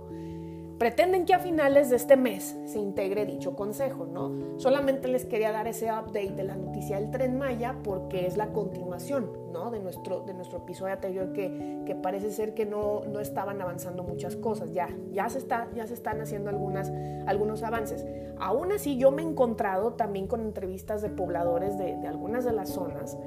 Pretenden 0.77 1.25
que 1.25 1.33
a 1.33 1.39
finales 1.39 1.89
de 1.89 1.95
este 1.95 2.17
mes 2.17 2.57
se 2.65 2.79
integre 2.79 3.25
dicho 3.25 3.55
consejo, 3.55 4.05
¿no? 4.05 4.59
Solamente 4.59 5.07
les 5.07 5.25
quería 5.25 5.53
dar 5.53 5.67
ese 5.67 5.85
update 5.85 6.31
de 6.31 6.43
la 6.43 6.55
noticia 6.55 6.99
del 6.99 7.11
tren 7.11 7.37
Maya 7.37 7.77
porque 7.81 8.27
es 8.27 8.35
la 8.35 8.47
continuación, 8.47 9.31
¿no? 9.53 9.71
De 9.71 9.79
nuestro, 9.79 10.21
de 10.21 10.33
nuestro 10.33 10.59
episodio 10.59 10.93
anterior 10.93 11.31
que, 11.31 11.81
que 11.85 11.95
parece 11.95 12.29
ser 12.29 12.53
que 12.53 12.65
no, 12.65 13.03
no, 13.05 13.21
estaban 13.21 13.61
avanzando 13.61 14.03
muchas 14.03 14.35
cosas. 14.35 14.73
Ya, 14.73 14.89
ya, 15.11 15.29
se, 15.29 15.37
está, 15.37 15.69
ya 15.73 15.87
se 15.87 15.93
están 15.93 16.19
haciendo 16.19 16.49
algunas, 16.49 16.91
algunos 17.25 17.63
avances. 17.63 18.05
Aún 18.37 18.73
así, 18.73 18.97
yo 18.97 19.11
me 19.11 19.21
he 19.21 19.25
encontrado 19.25 19.93
también 19.93 20.27
con 20.27 20.41
entrevistas 20.41 21.01
de 21.01 21.09
pobladores 21.09 21.77
de, 21.77 21.95
de 21.95 22.07
algunas 22.07 22.43
de 22.43 22.51
las 22.51 22.69
zonas 22.69 23.17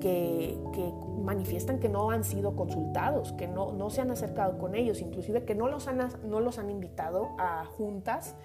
que, 0.00 0.58
manifiestan 1.26 1.80
que 1.80 1.88
no 1.88 2.12
han 2.12 2.22
sido 2.22 2.54
consultados, 2.54 3.32
que 3.32 3.48
no, 3.48 3.72
no, 3.72 3.90
se 3.90 4.00
han 4.00 4.12
acercado 4.12 4.58
con 4.58 4.76
ellos, 4.76 5.00
inclusive 5.00 5.44
que 5.44 5.56
no 5.56 5.66
los, 5.66 5.88
han, 5.88 6.08
no 6.24 6.40
los 6.40 6.58
han 6.58 6.70
invitado 6.70 7.30
a 7.36 7.64
juntas 7.64 8.36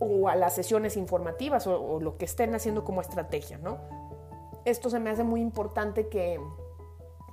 o 0.00 0.28
a 0.28 0.34
las 0.34 0.54
sesiones 0.54 0.96
informativas 0.96 1.68
o, 1.68 2.00
lo 2.00 2.18
que 2.18 2.24
estén 2.24 2.54
haciendo 2.54 2.84
como 2.84 3.00
estrategia, 3.00 3.58
¿no? 3.58 3.78
Esto 4.64 4.90
se 4.90 4.98
me 4.98 5.10
hace 5.10 5.22
muy 5.22 5.40
importante 5.40 6.08
que, 6.08 6.40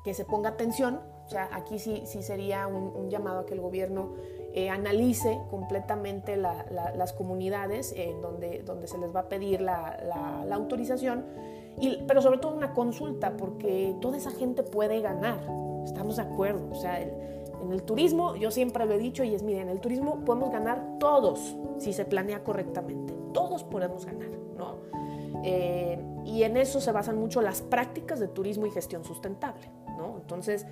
que 0.04 0.14
se 0.14 0.25
ponga 0.25 0.50
atención, 0.50 1.02
o 1.25 1.30
sea, 1.30 1.50
aquí 1.52 1.80
sí, 1.80 2.04
sí 2.06 2.22
sería 2.22 2.68
un, 2.68 3.10
llamado 3.10 3.40
a 3.40 3.46
que 3.48 3.56
el 3.56 3.62
gobierno 3.62 4.14
eh, 4.54 4.70
analice 4.70 5.40
completamente 5.50 6.38
las 6.38 7.14
comunidades 7.14 7.94
en 7.98 8.22
donde, 8.22 8.62
donde 8.62 8.88
se 8.88 9.00
les 9.00 9.14
va 9.14 9.22
a 9.22 9.28
pedir 9.28 9.60
la, 9.60 10.44
la 10.48 10.56
autorización 10.56 11.25
pero 12.08 12.22
sobre 12.22 12.38
todo 12.38 12.55
una 12.55 12.74
consulta, 12.74 13.36
porque 13.38 13.96
toda 14.01 14.17
esa 14.17 14.32
gente 14.32 14.63
puede 14.63 15.01
ganar, 15.01 15.39
estamos 15.84 16.15
de 16.15 16.22
acuerdo. 16.24 16.70
O 16.72 16.75
sea, 16.75 17.01
en 17.01 17.72
el 17.72 17.84
turismo, 17.84 18.36
yo 18.36 18.51
siempre 18.51 18.86
lo 18.86 18.94
he 18.94 18.98
dicho 18.98 19.24
y 19.24 19.34
es, 19.34 19.44
miren, 19.44 19.63
en 19.63 19.70
el 19.70 19.79
turismo 19.79 20.24
podemos 20.24 20.51
ganar 20.51 20.98
todos 21.00 21.55
si 21.77 21.94
se 21.94 22.05
planea 22.05 22.44
correctamente, 22.44 23.13
todos 23.34 23.63
podemos 23.63 24.05
ganar, 24.05 24.29
¿no? 24.58 24.75
Eh, 25.44 26.00
y 26.25 26.44
en 26.44 26.58
eso 26.58 26.79
se 26.79 26.91
basan 26.91 27.17
mucho 27.17 27.41
las 27.41 27.62
prácticas 27.62 28.20
de 28.20 28.27
turismo 28.27 28.65
y 28.65 28.72
gestión 28.72 29.03
sustentable, 29.03 29.70
¿no? 29.98 30.17
Entonces, 30.17 30.65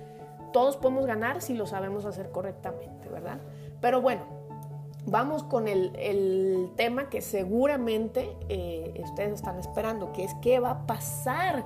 todos 0.52 0.76
podemos 0.76 1.06
ganar 1.06 1.42
si 1.42 1.54
lo 1.54 1.66
sabemos 1.66 2.04
hacer 2.04 2.30
correctamente, 2.30 3.08
¿verdad? 3.08 3.38
Pero 3.80 4.00
bueno, 4.00 4.22
vamos 5.06 5.42
con 5.42 5.68
el, 5.68 6.70
tema 6.76 7.08
que 7.08 7.20
seguramente 7.20 8.36
eh, 8.48 9.00
ustedes 9.04 9.34
están 9.34 9.58
esperando, 9.58 10.12
que 10.12 10.24
es 10.24 10.34
qué 10.42 10.58
va 10.60 10.70
a 10.70 10.86
pasar 10.86 11.64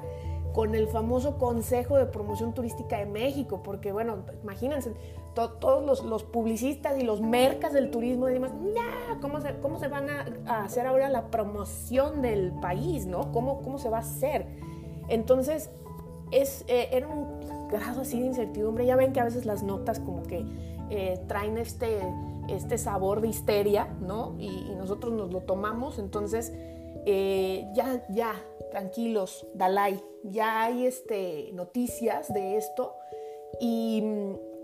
con 0.53 0.75
el 0.75 0.89
famoso 0.89 1.39
Consejo 1.39 1.97
de 1.97 2.07
Promoción 2.07 2.53
Turística 2.53 2.99
de 2.99 3.07
México, 3.07 3.63
porque 3.63 3.93
bueno, 3.93 4.19
imagínense, 4.43 4.93
todos 5.35 6.05
los, 6.05 6.25
publicistas 6.25 6.99
y 6.99 7.05
los 7.05 7.21
mercas 7.21 7.73
del 7.73 7.91
turismo 7.91 8.27
decimos, 8.27 8.51
ya, 8.75 9.21
¿cómo 9.21 9.41
se, 9.41 9.55
cómo 9.61 9.79
se 9.79 9.87
van 9.87 10.09
a, 10.11 10.65
hacer 10.65 10.87
ahora 10.87 11.09
la 11.09 11.31
promoción 11.31 12.23
del 12.23 12.53
país, 12.61 13.07
¿no? 13.07 13.31
¿Cómo, 13.31 13.63
cómo 13.63 13.79
se 13.79 13.89
va 13.89 13.99
a 13.99 14.01
hacer? 14.01 14.47
Entonces, 15.09 15.71
es, 16.33 16.65
eh, 16.67 16.89
era 16.93 17.07
un 17.07 17.69
grado 17.69 18.01
así 18.01 18.19
de 18.19 18.27
incertidumbre, 18.27 18.85
ya 18.85 18.97
ven 18.97 19.13
que 19.13 19.21
a 19.21 19.25
veces 19.25 19.47
las 19.47 19.63
notas 19.63 20.01
como 20.01 20.25
que 20.25 20.45
eh, 20.91 21.21
traen 21.29 21.59
este 21.59 22.01
este 22.49 22.79
sabor 22.79 23.21
de 23.21 23.29
histeria, 23.29 23.87
¿no? 24.01 24.37
Y, 24.39 24.75
nosotros 24.77 25.13
nos 25.13 25.33
lo 25.33 25.41
tomamos, 25.41 25.99
entonces 25.99 26.53
eh, 27.05 27.67
ya, 27.75 28.07
ya, 28.11 28.35
tranquilos, 28.71 29.47
Dalai, 29.55 30.03
ya 30.23 30.63
hay 30.63 30.87
este, 30.87 31.51
noticias 31.53 32.33
de 32.33 32.57
esto 32.57 32.95
y 33.61 34.03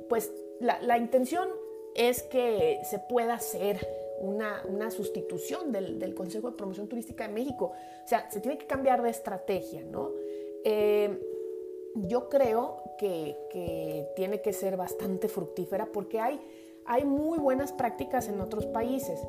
pues 0.08 0.32
la, 0.60 0.98
intención 0.98 1.48
es 1.94 2.22
que 2.22 2.80
se 2.84 2.98
pueda 2.98 3.34
hacer 3.34 3.86
una, 4.20 4.90
sustitución 4.90 5.72
del, 5.72 6.14
Consejo 6.14 6.50
de 6.50 6.56
Promoción 6.56 6.88
Turística 6.88 7.26
de 7.26 7.34
México. 7.34 7.72
O 8.04 8.08
sea, 8.08 8.30
se 8.30 8.40
tiene 8.40 8.58
que 8.58 8.66
cambiar 8.66 9.02
de 9.02 9.10
estrategia, 9.10 9.82
¿no? 9.84 10.12
Eh, 10.64 11.20
yo 11.96 12.28
creo 12.28 12.82
que, 12.98 13.36
que, 13.50 14.08
tiene 14.16 14.40
que 14.40 14.52
ser 14.52 14.76
bastante 14.76 15.28
fructífera 15.28 15.86
porque 15.86 16.20
hay 16.20 16.40
hay 16.86 17.04
muy 17.04 17.38
buenas 17.38 17.72
prácticas 17.72 18.28
en 18.28 18.40
otros 18.40 18.66
países. 18.66 19.20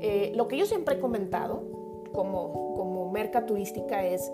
Eh, 0.00 0.32
lo 0.36 0.48
que 0.48 0.56
yo 0.56 0.66
siempre 0.66 0.96
he 0.96 0.98
comentado 1.00 1.62
como, 2.12 2.74
como 2.74 3.10
merca 3.10 3.46
turística 3.46 4.04
es, 4.04 4.32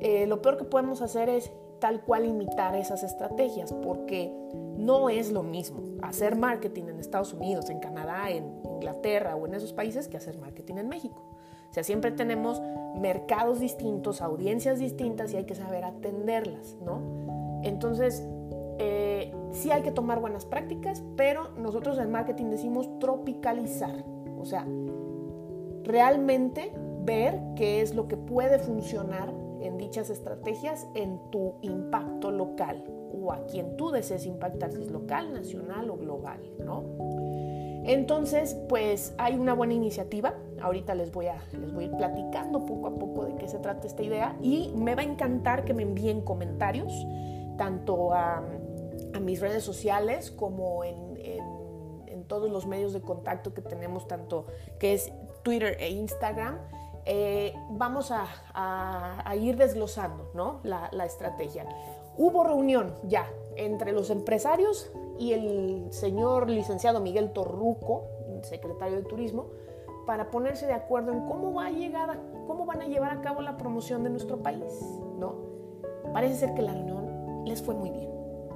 eh, 0.00 0.26
lo 0.26 0.42
peor 0.42 0.56
que 0.56 0.64
podemos 0.64 1.02
hacer 1.02 1.28
es 1.28 1.52
tal 1.78 2.02
cual 2.02 2.24
imitar 2.24 2.74
esas 2.74 3.02
estrategias, 3.02 3.72
porque 3.72 4.32
no 4.76 5.10
es 5.10 5.30
lo 5.30 5.42
mismo 5.42 5.82
hacer 6.02 6.36
marketing 6.36 6.84
en 6.88 6.98
Estados 6.98 7.32
Unidos, 7.32 7.70
en 7.70 7.78
Canadá, 7.78 8.30
en 8.30 8.60
Inglaterra 8.64 9.36
o 9.36 9.46
en 9.46 9.54
esos 9.54 9.72
países 9.72 10.08
que 10.08 10.16
hacer 10.16 10.38
marketing 10.38 10.76
en 10.78 10.88
México. 10.88 11.22
O 11.70 11.74
sea, 11.74 11.84
siempre 11.84 12.10
tenemos 12.12 12.60
mercados 12.96 13.60
distintos, 13.60 14.22
audiencias 14.22 14.78
distintas 14.78 15.32
y 15.32 15.36
hay 15.36 15.44
que 15.44 15.54
saber 15.54 15.84
atenderlas, 15.84 16.76
¿no? 16.82 17.60
Entonces, 17.62 18.26
sí 19.58 19.70
hay 19.70 19.82
que 19.82 19.90
tomar 19.90 20.20
buenas 20.20 20.46
prácticas, 20.46 21.02
pero 21.16 21.50
nosotros 21.58 21.98
en 21.98 22.10
marketing 22.10 22.46
decimos 22.46 22.88
tropicalizar. 22.98 24.04
O 24.38 24.44
sea, 24.44 24.66
realmente 25.84 26.72
ver 27.04 27.40
qué 27.56 27.80
es 27.80 27.94
lo 27.94 28.08
que 28.08 28.16
puede 28.16 28.58
funcionar 28.58 29.32
en 29.60 29.76
dichas 29.76 30.10
estrategias 30.10 30.86
en 30.94 31.18
tu 31.30 31.54
impacto 31.62 32.30
local 32.30 32.84
o 33.12 33.32
a 33.32 33.46
quien 33.46 33.76
tú 33.76 33.90
desees 33.90 34.26
impactar, 34.26 34.70
si 34.70 34.82
es 34.82 34.90
local, 34.90 35.32
nacional 35.32 35.90
o 35.90 35.96
global, 35.96 36.40
¿no? 36.64 36.84
Entonces, 37.84 38.54
pues 38.68 39.14
hay 39.18 39.36
una 39.36 39.54
buena 39.54 39.72
iniciativa. 39.72 40.34
Ahorita 40.60 40.94
les 40.94 41.10
voy, 41.10 41.26
a, 41.26 41.38
les 41.58 41.72
voy 41.72 41.84
a 41.84 41.86
ir 41.86 41.96
platicando 41.96 42.66
poco 42.66 42.88
a 42.88 42.94
poco 42.94 43.24
de 43.24 43.36
qué 43.36 43.48
se 43.48 43.58
trata 43.58 43.86
esta 43.86 44.02
idea 44.02 44.36
y 44.42 44.72
me 44.76 44.94
va 44.94 45.02
a 45.02 45.04
encantar 45.06 45.64
que 45.64 45.72
me 45.72 45.82
envíen 45.82 46.20
comentarios 46.20 46.92
tanto 47.56 48.12
a 48.12 48.42
a 49.14 49.20
mis 49.20 49.40
redes 49.40 49.64
sociales 49.64 50.30
como 50.30 50.84
en, 50.84 51.08
todos 52.26 52.50
los 52.50 52.66
medios 52.66 52.92
de 52.92 53.00
contacto 53.00 53.54
que 53.54 53.62
tenemos, 53.62 54.06
tanto 54.06 54.44
que 54.78 54.92
es 54.92 55.10
Twitter 55.42 55.78
e 55.80 55.88
Instagram. 55.88 56.58
Eh, 57.06 57.54
vamos 57.70 58.12
a, 58.12 58.26
ir 59.34 59.56
desglosando 59.56 60.30
¿no? 60.34 60.60
la, 60.62 61.06
estrategia. 61.06 61.66
hubo 62.18 62.44
reunión 62.44 62.94
ya 63.04 63.26
entre 63.56 63.92
los 63.92 64.10
empresarios 64.10 64.90
y 65.18 65.32
el 65.32 65.86
señor 65.90 66.50
licenciado 66.50 67.00
Miguel 67.00 67.32
Torruco, 67.32 68.04
secretario 68.42 68.98
de 68.98 69.04
Turismo, 69.04 69.46
para 70.06 70.30
ponerse 70.30 70.66
de 70.66 70.74
acuerdo 70.74 71.12
en 71.12 71.26
cómo 71.26 71.54
va 71.54 71.66
a 71.66 72.18
cómo 72.46 72.66
van 72.66 72.82
a 72.82 72.86
llevar 72.86 73.12
a 73.12 73.20
cabo 73.20 73.42
la 73.42 73.56
promoción 73.56 74.04
de 74.04 74.10
nuestro 74.10 74.42
país, 74.42 74.64
¿no? 75.18 75.34
Parece 76.12 76.36
ser 76.36 76.54
que 76.54 76.62
la 76.62 76.72
reunión 76.72 77.44
les 77.44 77.62
fue 77.62 77.74
muy 77.74 77.90
bien. 77.90 78.07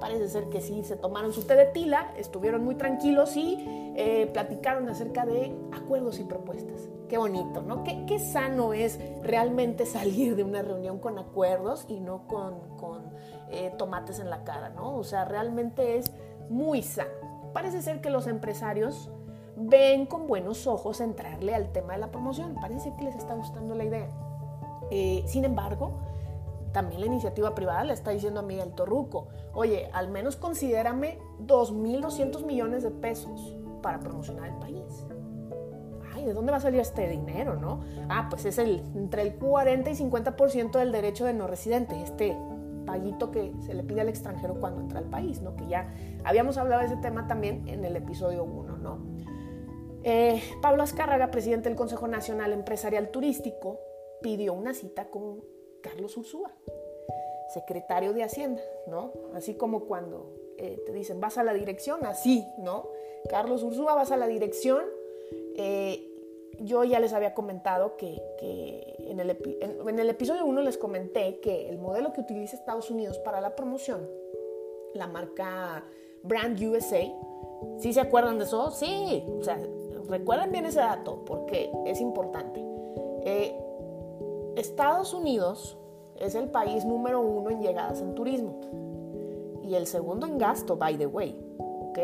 Parece 0.03 0.27
ser 0.27 0.49
que 0.49 0.59
sí, 0.59 0.83
se 0.83 0.97
tomaron 0.97 1.31
su 1.31 1.43
té 1.43 1.55
de 1.55 1.65
tila, 1.67 2.13
estuvieron 2.17 2.61
muy 2.61 2.75
tranquilos 2.75 3.37
y 3.37 3.63
eh, 3.95 4.29
platicaron 4.33 4.89
acerca 4.89 5.25
de 5.25 5.55
acuerdos 5.71 6.19
y 6.19 6.25
propuestas. 6.25 6.89
Qué 7.07 7.17
bonito, 7.17 7.61
¿no? 7.61 7.85
Qué, 7.85 8.03
qué, 8.05 8.19
sano 8.19 8.73
es 8.73 8.99
realmente 9.21 9.85
salir 9.85 10.35
de 10.35 10.43
una 10.43 10.61
reunión 10.61 10.99
con 10.99 11.17
acuerdos 11.17 11.85
y 11.87 12.01
no 12.01 12.27
con, 12.27 12.75
con 12.75 13.13
eh, 13.49 13.73
tomates 13.77 14.19
en 14.19 14.29
la 14.29 14.43
cara, 14.43 14.71
¿no? 14.71 14.97
O 14.97 15.05
sea, 15.05 15.23
realmente 15.23 15.95
es 15.95 16.11
muy 16.49 16.81
sano. 16.81 17.51
Parece 17.53 17.81
ser 17.81 18.01
que 18.01 18.09
los 18.09 18.27
empresarios 18.27 19.09
ven 19.55 20.05
con 20.05 20.27
buenos 20.27 20.67
ojos 20.67 20.99
entrarle 20.99 21.55
al 21.55 21.71
tema 21.71 21.93
de 21.93 21.99
la 21.99 22.11
promoción. 22.11 22.55
Parece 22.55 22.93
que 22.97 23.05
les 23.05 23.15
está 23.15 23.35
gustando 23.35 23.73
la 23.73 23.85
idea. 23.85 24.09
Eh, 24.91 25.23
sin 25.27 25.45
embargo, 25.45 25.93
también 26.73 27.01
la 27.01 27.07
iniciativa 27.07 27.55
privada 27.55 27.83
le 27.83 27.93
está 27.93 28.11
diciendo 28.11 28.41
a 28.41 28.43
Miguel 28.43 28.73
Torruco, 28.73 29.29
oye, 29.53 29.89
al 29.93 30.09
menos 30.09 30.35
considérame 30.35 31.19
2.200 31.39 32.45
millones 32.45 32.83
de 32.83 32.91
pesos 32.91 33.55
para 33.81 33.99
promocionar 33.99 34.49
el 34.49 34.55
país. 34.55 35.05
Ay, 36.13 36.25
¿de 36.25 36.33
dónde 36.33 36.51
va 36.51 36.57
a 36.57 36.61
salir 36.61 36.79
este 36.79 37.07
dinero, 37.07 37.55
no? 37.55 37.81
Ah, 38.09 38.27
pues 38.29 38.45
es 38.45 38.57
el, 38.57 38.83
entre 38.95 39.21
el 39.21 39.35
40 39.35 39.91
y 39.91 39.93
50% 39.93 40.71
del 40.71 40.91
derecho 40.91 41.25
de 41.25 41.33
no 41.33 41.47
residente, 41.47 42.01
este 42.01 42.37
paguito 42.85 43.31
que 43.31 43.53
se 43.61 43.73
le 43.73 43.83
pide 43.83 44.01
al 44.01 44.09
extranjero 44.09 44.55
cuando 44.59 44.81
entra 44.81 44.99
al 44.99 45.05
país, 45.05 45.41
¿no? 45.41 45.55
Que 45.55 45.67
ya 45.67 45.93
habíamos 46.23 46.57
hablado 46.57 46.81
de 46.81 46.87
ese 46.87 46.97
tema 46.97 47.27
también 47.27 47.67
en 47.67 47.85
el 47.85 47.95
episodio 47.95 48.43
1, 48.43 48.77
¿no? 48.77 48.99
Eh, 50.03 50.41
Pablo 50.61 50.83
Azcárraga, 50.83 51.31
presidente 51.31 51.69
del 51.69 51.77
Consejo 51.77 52.07
Nacional 52.07 52.51
Empresarial 52.51 53.09
Turístico, 53.09 53.79
pidió 54.21 54.53
una 54.53 54.73
cita 54.73 55.09
con 55.09 55.52
Carlos 55.83 56.17
Ursúa, 56.17 56.51
secretario 57.53 58.13
de 58.13 58.23
Hacienda, 58.23 58.61
¿no? 58.87 59.11
Así 59.35 59.53
como 59.53 59.85
cuando 59.85 60.33
eh, 60.57 60.81
te 60.85 60.93
dicen, 60.93 61.19
vas 61.19 61.37
a 61.37 61.43
la 61.43 61.53
dirección, 61.53 62.05
así, 62.05 62.47
¿no? 62.57 62.89
Carlos 63.29 63.63
Ursúa, 63.63 63.93
vas 63.93 64.11
a 64.11 64.17
la 64.17 64.27
dirección. 64.27 64.83
Eh, 65.55 66.09
yo 66.59 66.83
ya 66.83 66.99
les 66.99 67.13
había 67.13 67.33
comentado 67.33 67.97
que, 67.97 68.21
en, 68.99 69.19
el 69.19 70.09
episodio 70.09 70.45
1 70.45 70.61
les 70.61 70.77
comenté 70.77 71.39
que 71.39 71.69
el 71.69 71.77
modelo 71.77 72.13
que 72.13 72.21
utiliza 72.21 72.55
Estados 72.55 72.89
Unidos 72.91 73.17
para 73.19 73.41
la 73.41 73.55
promoción, 73.55 74.07
la 74.93 75.07
marca 75.07 75.83
Brand 76.21 76.61
USA, 76.61 77.01
¿sí 77.79 77.91
se 77.91 77.99
acuerdan 77.99 78.37
de 78.37 78.45
eso? 78.45 78.71
Sí, 78.71 79.25
o 79.27 79.43
sea, 79.43 79.59
recuerden 80.07 80.51
bien 80.51 80.65
ese 80.65 80.79
dato 80.79 81.25
porque 81.25 81.71
es 81.85 81.99
importante. 81.99 82.63
Eh, 83.25 83.62
Estados 84.55 85.13
Unidos 85.13 85.77
es 86.19 86.35
el 86.35 86.49
país 86.49 86.85
número 86.85 87.21
uno 87.21 87.49
en 87.49 87.61
llegadas 87.61 88.01
en 88.01 88.13
turismo 88.15 88.59
y 89.63 89.75
el 89.75 89.87
segundo 89.87 90.27
en 90.27 90.37
gasto, 90.37 90.77
by 90.77 90.97
the 90.97 91.07
way. 91.07 91.39
¿Ok? 91.57 91.99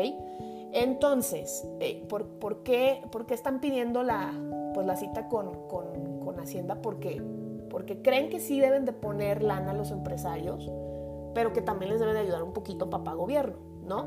Entonces, 0.72 1.66
eh, 1.80 2.06
¿por, 2.08 2.62
qué, 2.62 3.02
¿por, 3.10 3.26
qué, 3.26 3.34
están 3.34 3.60
pidiendo 3.60 4.02
la, 4.02 4.32
pues, 4.74 4.86
la 4.86 4.96
cita 4.96 5.28
con, 5.28 5.68
con, 5.68 6.20
con 6.20 6.38
Hacienda? 6.38 6.80
Porque, 6.80 7.20
porque 7.68 8.02
creen 8.02 8.30
que 8.30 8.38
sí 8.38 8.60
deben 8.60 8.84
de 8.84 8.92
poner 8.92 9.42
lana 9.42 9.72
a 9.72 9.74
los 9.74 9.90
empresarios, 9.90 10.70
pero 11.34 11.52
que 11.52 11.60
también 11.60 11.90
les 11.90 12.00
debe 12.00 12.12
de 12.12 12.20
ayudar 12.20 12.42
un 12.42 12.52
poquito 12.52 12.88
papá 12.88 13.14
gobierno, 13.14 13.56
¿no? 13.84 14.06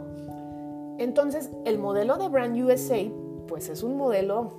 Entonces, 0.99 1.51
el 1.65 1.79
modelo 1.79 2.17
de 2.17 2.29
Brand 2.29 2.57
USA, 2.57 3.03
pues 3.47 3.67
es 3.67 3.83
un 3.83 3.97
modelo 3.97 4.51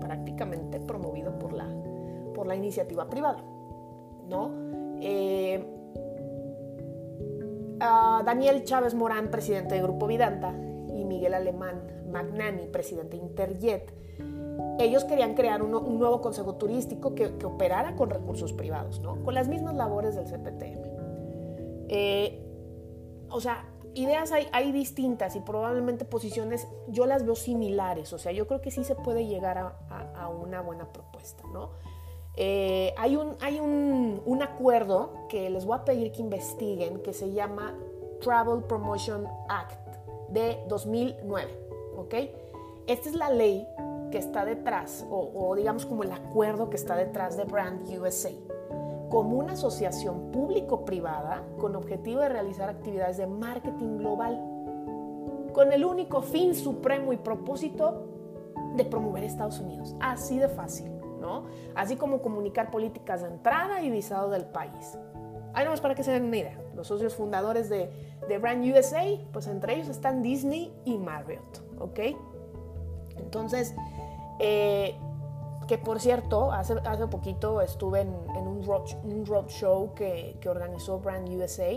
prácticamente 0.00 0.80
promovido 0.80 1.09
la 2.50 2.56
iniciativa 2.56 3.08
privada, 3.08 3.42
¿no? 4.28 4.50
Eh, 5.00 5.64
Daniel 7.80 8.64
Chávez 8.64 8.94
Morán, 8.94 9.30
presidente 9.30 9.74
de 9.74 9.82
Grupo 9.82 10.06
Vidanta, 10.06 10.54
y 10.94 11.04
Miguel 11.04 11.34
Alemán 11.34 11.80
Magnani, 12.10 12.66
presidente 12.66 13.16
de 13.16 13.22
Interjet, 13.22 13.94
ellos 14.78 15.04
querían 15.04 15.34
crear 15.34 15.62
un, 15.62 15.70
nuevo 15.98 16.20
consejo 16.20 16.56
turístico 16.56 17.14
que, 17.14 17.26
operara 17.44 17.96
con 17.96 18.10
recursos 18.10 18.52
privados, 18.52 19.00
¿no? 19.00 19.22
con 19.22 19.34
las 19.34 19.48
mismas 19.48 19.74
labores 19.74 20.14
del 20.14 20.24
CPTM. 20.26 20.80
Eh, 21.88 22.46
o 23.30 23.40
sea, 23.40 23.64
ideas 23.94 24.32
hay, 24.32 24.72
distintas 24.72 25.36
y 25.36 25.40
probablemente 25.40 26.04
posiciones 26.04 26.68
yo 26.88 27.06
las 27.06 27.24
veo 27.24 27.34
similares, 27.34 28.12
o 28.12 28.18
sea, 28.18 28.32
yo 28.32 28.46
creo 28.46 28.60
que 28.60 28.70
sí 28.70 28.84
se 28.84 28.94
puede 28.94 29.26
llegar 29.26 29.58
a 29.58 30.28
una 30.28 30.60
buena 30.60 30.92
propuesta, 30.92 31.42
¿no? 31.52 31.70
Eh, 32.36 32.94
hay 32.96 33.16
un, 33.16 33.36
hay 33.40 33.60
un, 33.60 34.22
un, 34.24 34.42
acuerdo 34.42 35.26
que 35.28 35.50
les 35.50 35.66
voy 35.66 35.76
a 35.76 35.84
pedir 35.84 36.12
que 36.12 36.22
investiguen 36.22 37.02
que 37.02 37.12
se 37.12 37.32
llama 37.32 37.74
Travel 38.20 38.62
Promotion 38.64 39.26
Act 39.48 39.96
de 40.28 40.58
2009. 40.68 41.50
¿ok? 41.96 42.14
Esta 42.86 43.08
es 43.08 43.14
la 43.14 43.30
ley 43.30 43.66
que 44.10 44.18
está 44.18 44.44
detrás, 44.44 45.06
o, 45.10 45.30
o 45.34 45.54
digamos 45.54 45.86
como 45.86 46.02
el 46.02 46.12
acuerdo 46.12 46.70
que 46.70 46.76
está 46.76 46.96
detrás 46.96 47.36
de 47.36 47.44
Brand 47.44 47.88
USA, 47.88 48.30
como 49.08 49.38
una 49.38 49.52
asociación 49.52 50.30
público-privada 50.32 51.44
con 51.58 51.76
objetivo 51.76 52.20
de 52.20 52.28
realizar 52.28 52.68
actividades 52.68 53.18
de 53.18 53.26
marketing 53.26 53.98
global, 53.98 54.40
con 55.52 55.72
el 55.72 55.84
único 55.84 56.22
fin 56.22 56.54
supremo 56.54 57.12
y 57.12 57.16
propósito 57.16 58.06
de 58.76 58.84
promover 58.84 59.24
Estados 59.24 59.60
Unidos. 59.60 59.94
Así 60.00 60.38
de 60.38 60.48
fácil. 60.48 60.99
Así 61.74 61.96
como 61.96 62.20
comunicar 62.22 62.70
políticas 62.70 63.22
de 63.22 63.28
entrada 63.28 63.82
y 63.82 63.90
visado 63.90 64.30
del 64.30 64.44
país. 64.44 64.98
Ahí 65.52 65.64
nomás 65.64 65.80
para 65.80 65.94
que 65.94 66.02
se 66.02 66.12
den 66.12 66.24
una 66.24 66.36
idea. 66.36 66.58
Los 66.74 66.86
socios 66.86 67.14
fundadores 67.14 67.68
de, 67.68 67.90
Brand 68.40 68.64
USA, 68.64 69.04
pues 69.32 69.46
entre 69.48 69.74
ellos 69.74 69.88
están 69.88 70.22
Disney 70.22 70.72
y 70.84 70.98
Marriott, 70.98 71.62
¿ok? 71.80 71.98
Entonces, 73.16 73.74
eh, 74.38 74.94
que 75.66 75.78
por 75.78 76.00
cierto, 76.00 76.52
hace, 76.52 76.74
hace 76.84 77.06
poquito 77.08 77.60
estuve 77.60 78.02
en, 78.02 78.08
un, 78.08 78.62
road, 78.64 78.82
un 79.02 79.26
roadshow 79.26 79.94
que, 79.94 80.36
que 80.40 80.48
organizó 80.48 81.00
Brand 81.00 81.28
USA 81.28 81.72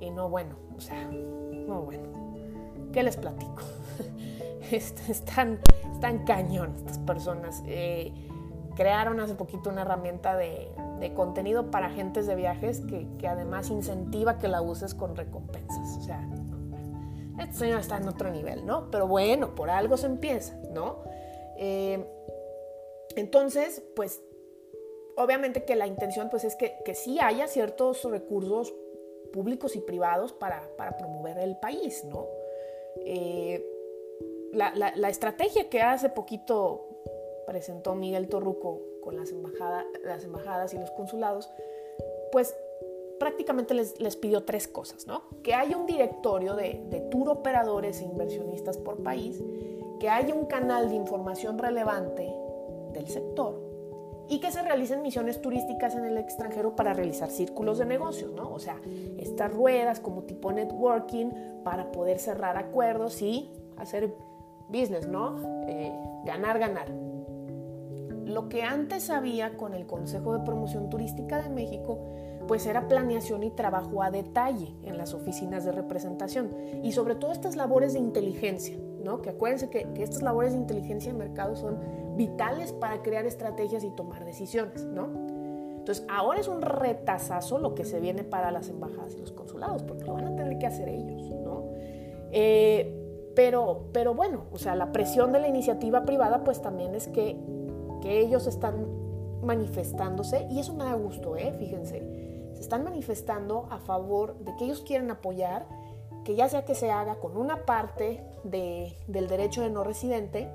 y 0.00 0.10
no, 0.10 0.28
bueno, 0.28 0.54
o 0.76 0.80
sea, 0.80 1.08
no, 1.08 1.82
bueno, 1.82 2.04
¿qué 2.92 3.02
les 3.02 3.16
platico? 3.16 3.62
están, 4.70 5.58
están 5.92 6.24
cañón 6.24 6.74
estas 6.76 6.98
personas. 6.98 7.62
Eh, 7.66 8.12
crearon 8.78 9.18
hace 9.18 9.34
poquito 9.34 9.70
una 9.70 9.82
herramienta 9.82 10.36
de, 10.36 10.68
contenido 11.16 11.68
para 11.68 11.86
agentes 11.86 12.28
de 12.28 12.36
viajes 12.36 12.80
que, 13.18 13.26
además 13.26 13.70
incentiva 13.70 14.38
que 14.38 14.46
la 14.46 14.62
uses 14.62 14.94
con 14.94 15.16
recompensas. 15.16 15.98
O 15.98 16.02
sea, 16.02 16.24
este 17.40 17.56
señor 17.56 17.80
está 17.80 17.96
en 17.96 18.06
otro 18.06 18.30
nivel, 18.30 18.64
¿no? 18.64 18.88
Pero 18.92 19.08
bueno, 19.08 19.56
por 19.56 19.68
algo 19.68 19.96
se 19.96 20.06
empieza, 20.06 20.54
¿no? 20.70 21.02
Eh, 21.56 22.06
entonces, 23.16 23.82
pues, 23.96 24.22
obviamente 25.16 25.64
que 25.64 25.74
la 25.74 25.88
intención 25.88 26.30
pues 26.30 26.44
es 26.44 26.54
que, 26.54 26.76
que 26.84 26.94
sí 26.94 27.18
haya 27.18 27.48
ciertos 27.48 28.04
recursos 28.04 28.72
públicos 29.32 29.74
y 29.74 29.80
privados 29.80 30.32
para, 30.32 30.62
promover 30.96 31.38
el 31.38 31.56
país, 31.56 32.04
¿no? 32.04 32.28
Eh, 33.04 33.60
la, 34.52 34.72
la, 34.72 35.08
estrategia 35.08 35.68
que 35.68 35.82
hace 35.82 36.08
poquito 36.08 36.87
presentó 37.48 37.94
Miguel 37.94 38.28
Torruco 38.28 38.82
con 39.02 39.16
las, 39.16 39.32
las 40.04 40.22
embajadas 40.22 40.74
y 40.74 40.78
los 40.78 40.90
consulados, 40.90 41.50
pues 42.30 42.54
prácticamente 43.18 43.72
les, 43.72 43.98
les, 44.00 44.16
pidió 44.16 44.44
tres 44.44 44.68
cosas, 44.68 45.06
¿no? 45.06 45.22
Que 45.42 45.54
haya 45.54 45.76
un 45.76 45.86
directorio 45.86 46.54
de, 46.54 46.84
de 46.90 47.00
tour 47.00 47.30
operadores 47.30 48.00
e 48.00 48.04
inversionistas 48.04 48.76
por 48.76 49.02
país, 49.02 49.42
que 49.98 50.10
haya 50.10 50.34
un 50.34 50.44
canal 50.44 50.90
de 50.90 50.94
información 50.94 51.58
relevante 51.58 52.30
del 52.92 53.08
sector 53.08 53.68
y 54.28 54.40
que 54.40 54.52
se 54.52 54.62
realicen 54.62 55.00
misiones 55.00 55.40
turísticas 55.40 55.94
en 55.94 56.04
el 56.04 56.18
extranjero 56.18 56.76
para 56.76 56.92
realizar 56.92 57.30
círculos 57.30 57.78
de 57.78 57.86
negocios, 57.86 58.30
¿no? 58.32 58.52
O 58.52 58.58
sea, 58.58 58.78
estas 59.16 59.50
ruedas 59.52 60.00
como 60.00 60.24
tipo 60.24 60.52
networking 60.52 61.30
para 61.64 61.90
poder 61.92 62.18
cerrar 62.18 62.58
acuerdos 62.58 63.22
y 63.22 63.50
hacer 63.78 64.14
business, 64.68 65.08
¿no? 65.08 65.40
Eh, 65.66 65.92
ganar, 66.26 66.58
ganar. 66.58 67.07
Lo 68.28 68.50
que 68.50 68.62
antes 68.62 69.08
había 69.08 69.56
con 69.56 69.72
el 69.72 69.86
Consejo 69.86 70.34
de 70.34 70.44
Promoción 70.44 70.90
Turística 70.90 71.42
de 71.42 71.48
México, 71.48 71.98
pues 72.46 72.66
era 72.66 72.86
planeación 72.86 73.42
y 73.42 73.50
trabajo 73.50 74.02
a 74.02 74.10
detalle 74.10 74.74
en 74.84 74.98
las 74.98 75.14
oficinas 75.14 75.64
de 75.64 75.72
representación 75.72 76.50
y 76.82 76.92
sobre 76.92 77.14
todo 77.14 77.32
estas 77.32 77.56
labores 77.56 77.94
de 77.94 78.00
inteligencia, 78.00 78.76
¿no? 79.02 79.22
Que 79.22 79.30
acuérdense 79.30 79.70
que, 79.70 79.86
estas 79.96 80.20
labores 80.20 80.52
de 80.52 80.58
inteligencia 80.58 81.10
de 81.10 81.18
mercado 81.18 81.56
son 81.56 81.78
vitales 82.16 82.72
para 82.72 83.00
crear 83.02 83.24
estrategias 83.24 83.82
y 83.82 83.90
tomar 83.90 84.26
decisiones, 84.26 84.84
¿no? 84.84 85.08
Entonces, 85.78 86.04
ahora 86.10 86.38
es 86.38 86.48
un 86.48 86.60
retazazo 86.60 87.58
lo 87.58 87.74
que 87.74 87.86
se 87.86 87.98
viene 87.98 88.24
para 88.24 88.50
las 88.50 88.68
embajadas 88.68 89.14
y 89.14 89.20
los 89.20 89.32
consulados, 89.32 89.84
porque 89.84 90.04
lo 90.04 90.12
van 90.12 90.26
a 90.26 90.36
tener 90.36 90.58
que 90.58 90.66
hacer 90.66 90.90
ellos, 90.90 91.30
¿no? 91.42 91.64
Eh, 92.30 92.94
pero, 93.34 93.84
pero 93.92 94.14
bueno, 94.14 94.46
o 94.50 94.58
sea, 94.58 94.74
la 94.74 94.90
presión 94.90 95.32
de 95.32 95.38
la 95.38 95.46
iniciativa 95.46 96.04
privada, 96.04 96.42
pues 96.42 96.60
también 96.60 96.96
es 96.96 97.06
que, 97.06 97.40
que 98.08 98.20
ellos 98.20 98.46
están 98.46 98.86
manifestándose, 99.42 100.46
y 100.50 100.60
eso 100.60 100.72
me 100.72 100.84
da 100.84 100.94
gusto, 100.94 101.36
¿eh? 101.36 101.52
fíjense, 101.58 101.98
se 102.54 102.60
están 102.60 102.82
manifestando 102.82 103.66
a 103.70 103.76
favor 103.80 104.38
de 104.38 104.56
que 104.56 104.64
ellos 104.64 104.80
quieren 104.80 105.10
apoyar, 105.10 105.66
que 106.24 106.34
ya 106.34 106.48
sea 106.48 106.64
que 106.64 106.74
se 106.74 106.90
haga 106.90 107.16
con 107.16 107.36
una 107.36 107.66
parte 107.66 108.24
de, 108.44 108.96
del 109.08 109.28
derecho 109.28 109.60
de 109.60 109.68
no 109.68 109.84
residente, 109.84 110.50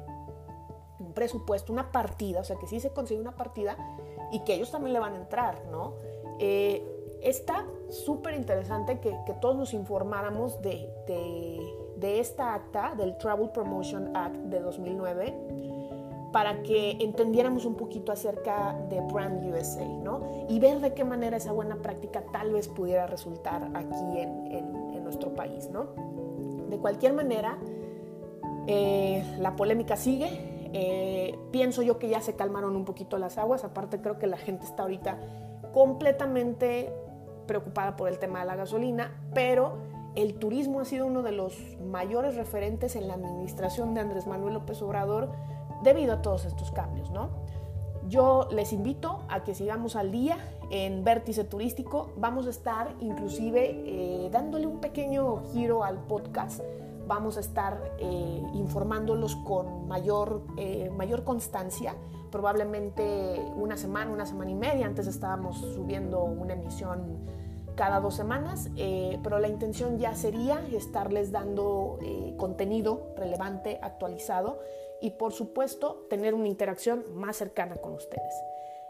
un 0.99 1.13
presupuesto, 1.13 1.71
una 1.71 1.91
partida, 1.91 2.39
o 2.39 2.43
sea, 2.43 2.55
que 2.55 2.65
sí 2.65 2.79
se 2.79 2.89
consigue 2.89 3.21
una 3.21 3.35
partida 3.35 3.77
y 4.31 4.39
que 4.39 4.55
ellos 4.55 4.71
también 4.71 4.93
le 4.93 4.99
van 4.99 5.13
a 5.13 5.17
entrar, 5.17 5.63
¿no? 5.69 5.93
Eh, 6.39 6.83
está 7.21 7.67
súper 7.89 8.33
interesante 8.33 8.99
que, 8.99 9.15
que, 9.27 9.33
todos 9.33 9.55
nos 9.55 9.75
informáramos 9.75 10.59
de, 10.63 10.89
de, 11.05 11.61
de 11.97 12.19
esta 12.19 12.55
acta, 12.55 12.95
del 12.95 13.15
Travel 13.19 13.51
Promotion 13.51 14.17
Act 14.17 14.37
de 14.37 14.59
2009, 14.59 15.82
para 16.33 16.63
que 16.63 16.97
entendiéramos 16.99 17.63
un 17.63 17.75
poquito 17.75 18.11
acerca 18.11 18.73
de 18.89 18.99
Brand 19.01 19.45
USA, 19.45 19.85
¿no? 19.85 20.45
Y 20.49 20.59
ver 20.59 20.81
de 20.81 20.95
qué 20.95 21.03
manera 21.03 21.37
esa 21.37 21.51
buena 21.51 21.75
práctica 21.75 22.23
tal 22.33 22.51
vez 22.51 22.67
pudiera 22.67 23.05
resultar 23.05 23.69
aquí 23.75 24.17
en, 24.17 24.73
nuestro 25.03 25.35
país, 25.35 25.69
¿no? 25.69 25.89
De 26.69 26.77
cualquier 26.77 27.13
manera, 27.13 27.59
eh, 28.65 29.23
la 29.39 29.55
polémica 29.55 29.95
sigue. 29.95 30.71
Eh, 30.73 31.37
pienso 31.51 31.83
yo 31.83 31.99
que 31.99 32.09
ya 32.09 32.19
se 32.19 32.35
calmaron 32.35 32.75
un 32.75 32.83
poquito 32.83 33.19
las 33.19 33.37
aguas. 33.37 33.63
Aparte, 33.63 34.01
creo 34.01 34.17
que 34.17 34.25
la 34.25 34.37
gente 34.37 34.65
está 34.65 34.83
ahorita 34.83 35.19
completamente 35.71 36.91
preocupada 37.45 37.95
por 37.95 38.09
el 38.09 38.17
tema 38.17 38.39
de 38.39 38.45
la 38.45 38.55
gasolina, 38.55 39.11
pero 39.35 39.73
el 40.15 40.35
turismo 40.35 40.79
ha 40.79 40.85
sido 40.85 41.05
uno 41.05 41.21
de 41.21 41.31
los 41.31 41.55
mayores 41.79 42.35
referentes 42.35 42.95
en 42.95 43.07
la 43.07 43.15
administración 43.15 43.93
de 43.93 44.01
Andrés 44.01 44.25
Manuel 44.25 44.55
López 44.55 44.81
Obrador 44.81 45.29
debido 45.83 46.13
a 46.13 46.21
todos 46.21 46.45
estos 46.45 46.71
cambios, 46.71 47.11
¿no? 47.11 47.29
Yo 48.09 48.47
les 48.51 48.73
invito 48.73 49.23
a 49.29 49.43
que 49.43 49.55
sigamos 49.55 49.95
al 49.95 50.11
día 50.11 50.37
en 50.69 51.03
Vértice 51.03 51.43
Turístico. 51.45 52.11
Vamos 52.17 52.47
a 52.47 52.49
estar 52.49 52.95
inclusive 52.99 53.81
eh, 53.85 54.29
dándole 54.31 54.67
un 54.67 54.81
pequeño 54.81 55.43
giro 55.53 55.83
al 55.83 55.99
podcast. 55.99 56.61
Vamos 57.07 57.37
a 57.37 57.39
estar 57.39 57.95
eh, 57.99 58.43
informándolos 58.53 59.35
con 59.37 59.87
mayor, 59.87 60.43
eh, 60.57 60.89
mayor 60.95 61.23
constancia, 61.23 61.95
probablemente 62.31 63.41
una 63.55 63.77
semana, 63.77 64.11
una 64.11 64.25
semana 64.25 64.51
y 64.51 64.55
media. 64.55 64.85
Antes 64.85 65.07
estábamos 65.07 65.57
subiendo 65.57 66.23
una 66.23 66.53
emisión 66.53 67.25
cada 67.75 67.99
dos 67.99 68.13
semanas, 68.13 68.69
pero 69.23 69.39
la 69.39 69.47
intención 69.47 69.97
ya 69.97 70.13
sería 70.13 70.61
estarles 70.71 71.31
dando 71.31 71.97
contenido 72.37 73.15
relevante, 73.17 73.79
actualizado 73.81 74.59
y 75.03 75.09
por 75.09 75.33
supuesto 75.33 76.05
tener 76.09 76.33
una 76.33 76.47
interacción 76.47 77.03
más 77.13 77.35
cercana 77.35 77.75
con 77.75 77.91
ustedes. 77.91 78.33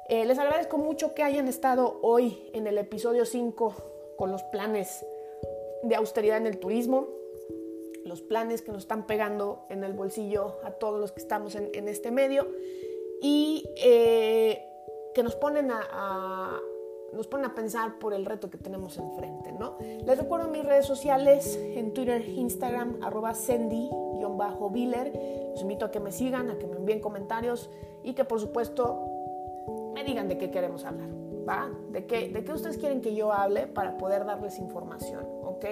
Eh, 0.08 0.26
les 0.26 0.38
agradezco 0.38 0.78
mucho 0.78 1.16
que 1.16 1.24
hayan 1.24 1.48
estado 1.48 2.00
hoy 2.04 2.52
en 2.54 2.68
el 2.68 2.78
episodio 2.78 3.26
5 3.26 3.74
con 4.16 4.32
los 4.32 4.44
planes 4.44 5.04
de 5.82 5.96
austeridad 5.96 6.38
en 6.38 6.46
el 6.46 6.60
turismo, 6.60 7.08
los 8.06 8.22
planes 8.22 8.62
que 8.62 8.72
nos 8.72 8.84
están 8.84 9.08
pegando 9.08 9.66
en 9.70 9.84
el 9.84 9.94
bolsillo 9.94 10.60
a 10.64 10.72
todos 10.72 11.00
los 11.00 11.12
que 11.12 11.20
estamos 11.20 11.56
en, 11.56 11.88
este 11.88 12.12
medio 12.12 12.48
y 13.20 13.68
que 13.76 15.24
nos 15.24 15.36
ponen 15.36 15.72
a 15.72 16.62
nos 17.14 17.28
ponen 17.28 17.46
a 17.46 17.56
pensar 17.56 18.00
por 18.00 18.14
el 18.14 18.26
reto 18.26 18.50
que 18.50 18.58
tenemos 18.58 18.98
enfrente, 18.98 19.52
¿no? 19.52 19.78
Les 19.80 20.18
recuerdo 20.18 20.48
mis 20.48 20.66
redes 20.66 20.86
sociales, 20.86 21.58
en 21.58 21.94
Twitter, 21.94 22.28
Instagram, 22.28 23.00
arroba 23.02 23.34
Sandy-Biller. 23.34 25.52
Los 25.52 25.62
invito 25.62 25.86
a 25.86 25.92
que 25.92 26.00
me 26.00 26.12
sigan, 26.12 26.50
a 26.50 26.58
que 26.58 26.68
me 26.68 26.78
envíen 26.78 27.00
comentarios 27.00 27.70
y 28.04 28.14
que 28.14 28.26
por 28.26 28.40
supuesto 28.40 29.10
me 29.94 30.04
digan 30.04 30.28
de 30.28 30.38
qué 30.38 30.50
queremos 30.50 30.86
hablar, 30.86 31.10
¿va? 31.48 31.70
De 31.92 32.06
qué, 32.06 32.30
de 32.30 32.44
qué 32.44 32.52
ustedes 32.52 32.78
quieren 32.78 33.02
que 33.02 33.14
yo 33.14 33.32
hable 33.32 33.68
para 33.68 33.98
poder 33.98 34.26
darles 34.26 34.58
información, 34.58 35.26
¿ok? 35.44 35.66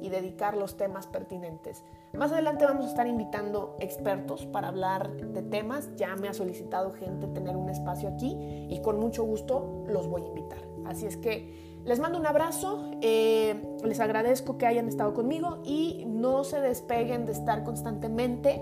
Y 0.00 0.08
dedicar 0.08 0.56
los 0.56 0.76
temas 0.76 1.06
pertinentes. 1.06 1.84
Más 2.14 2.32
adelante 2.32 2.64
vamos 2.64 2.86
a 2.86 2.88
estar 2.88 3.06
invitando 3.06 3.76
expertos 3.80 4.46
para 4.46 4.68
hablar 4.68 5.12
de 5.12 5.42
temas. 5.42 5.94
Ya 5.96 6.16
me 6.16 6.28
ha 6.28 6.34
solicitado 6.34 6.94
gente 6.94 7.26
tener 7.28 7.56
un 7.56 7.68
espacio 7.68 8.08
aquí 8.08 8.34
y 8.70 8.80
con 8.80 8.98
mucho 8.98 9.24
gusto 9.24 9.84
los 9.86 10.08
voy 10.08 10.22
a 10.22 10.26
invitar. 10.26 10.65
Así 10.88 11.06
es 11.06 11.16
que 11.16 11.80
les 11.84 12.00
mando 12.00 12.18
un 12.18 12.26
abrazo, 12.26 12.90
eh, 13.00 13.62
les 13.84 14.00
agradezco 14.00 14.58
que 14.58 14.66
hayan 14.66 14.88
estado 14.88 15.14
conmigo 15.14 15.62
y 15.64 16.04
no 16.06 16.42
se 16.42 16.60
despeguen 16.60 17.26
de 17.26 17.32
estar 17.32 17.62
constantemente 17.62 18.60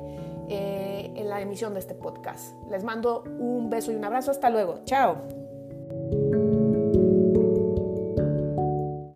eh, 0.49 1.13
en 1.17 1.31
la 1.31 1.41
emisión 1.41 1.73
de 1.73 1.81
este 1.81 1.95
podcast. 1.95 2.55
Les 2.71 2.85
mando 2.85 3.25
un 3.39 3.71
beso 3.71 3.93
y 3.93 3.95
un 3.95 4.05
abrazo. 4.05 4.31
Hasta 4.31 4.51
luego. 4.51 4.81
Chao. 4.85 5.43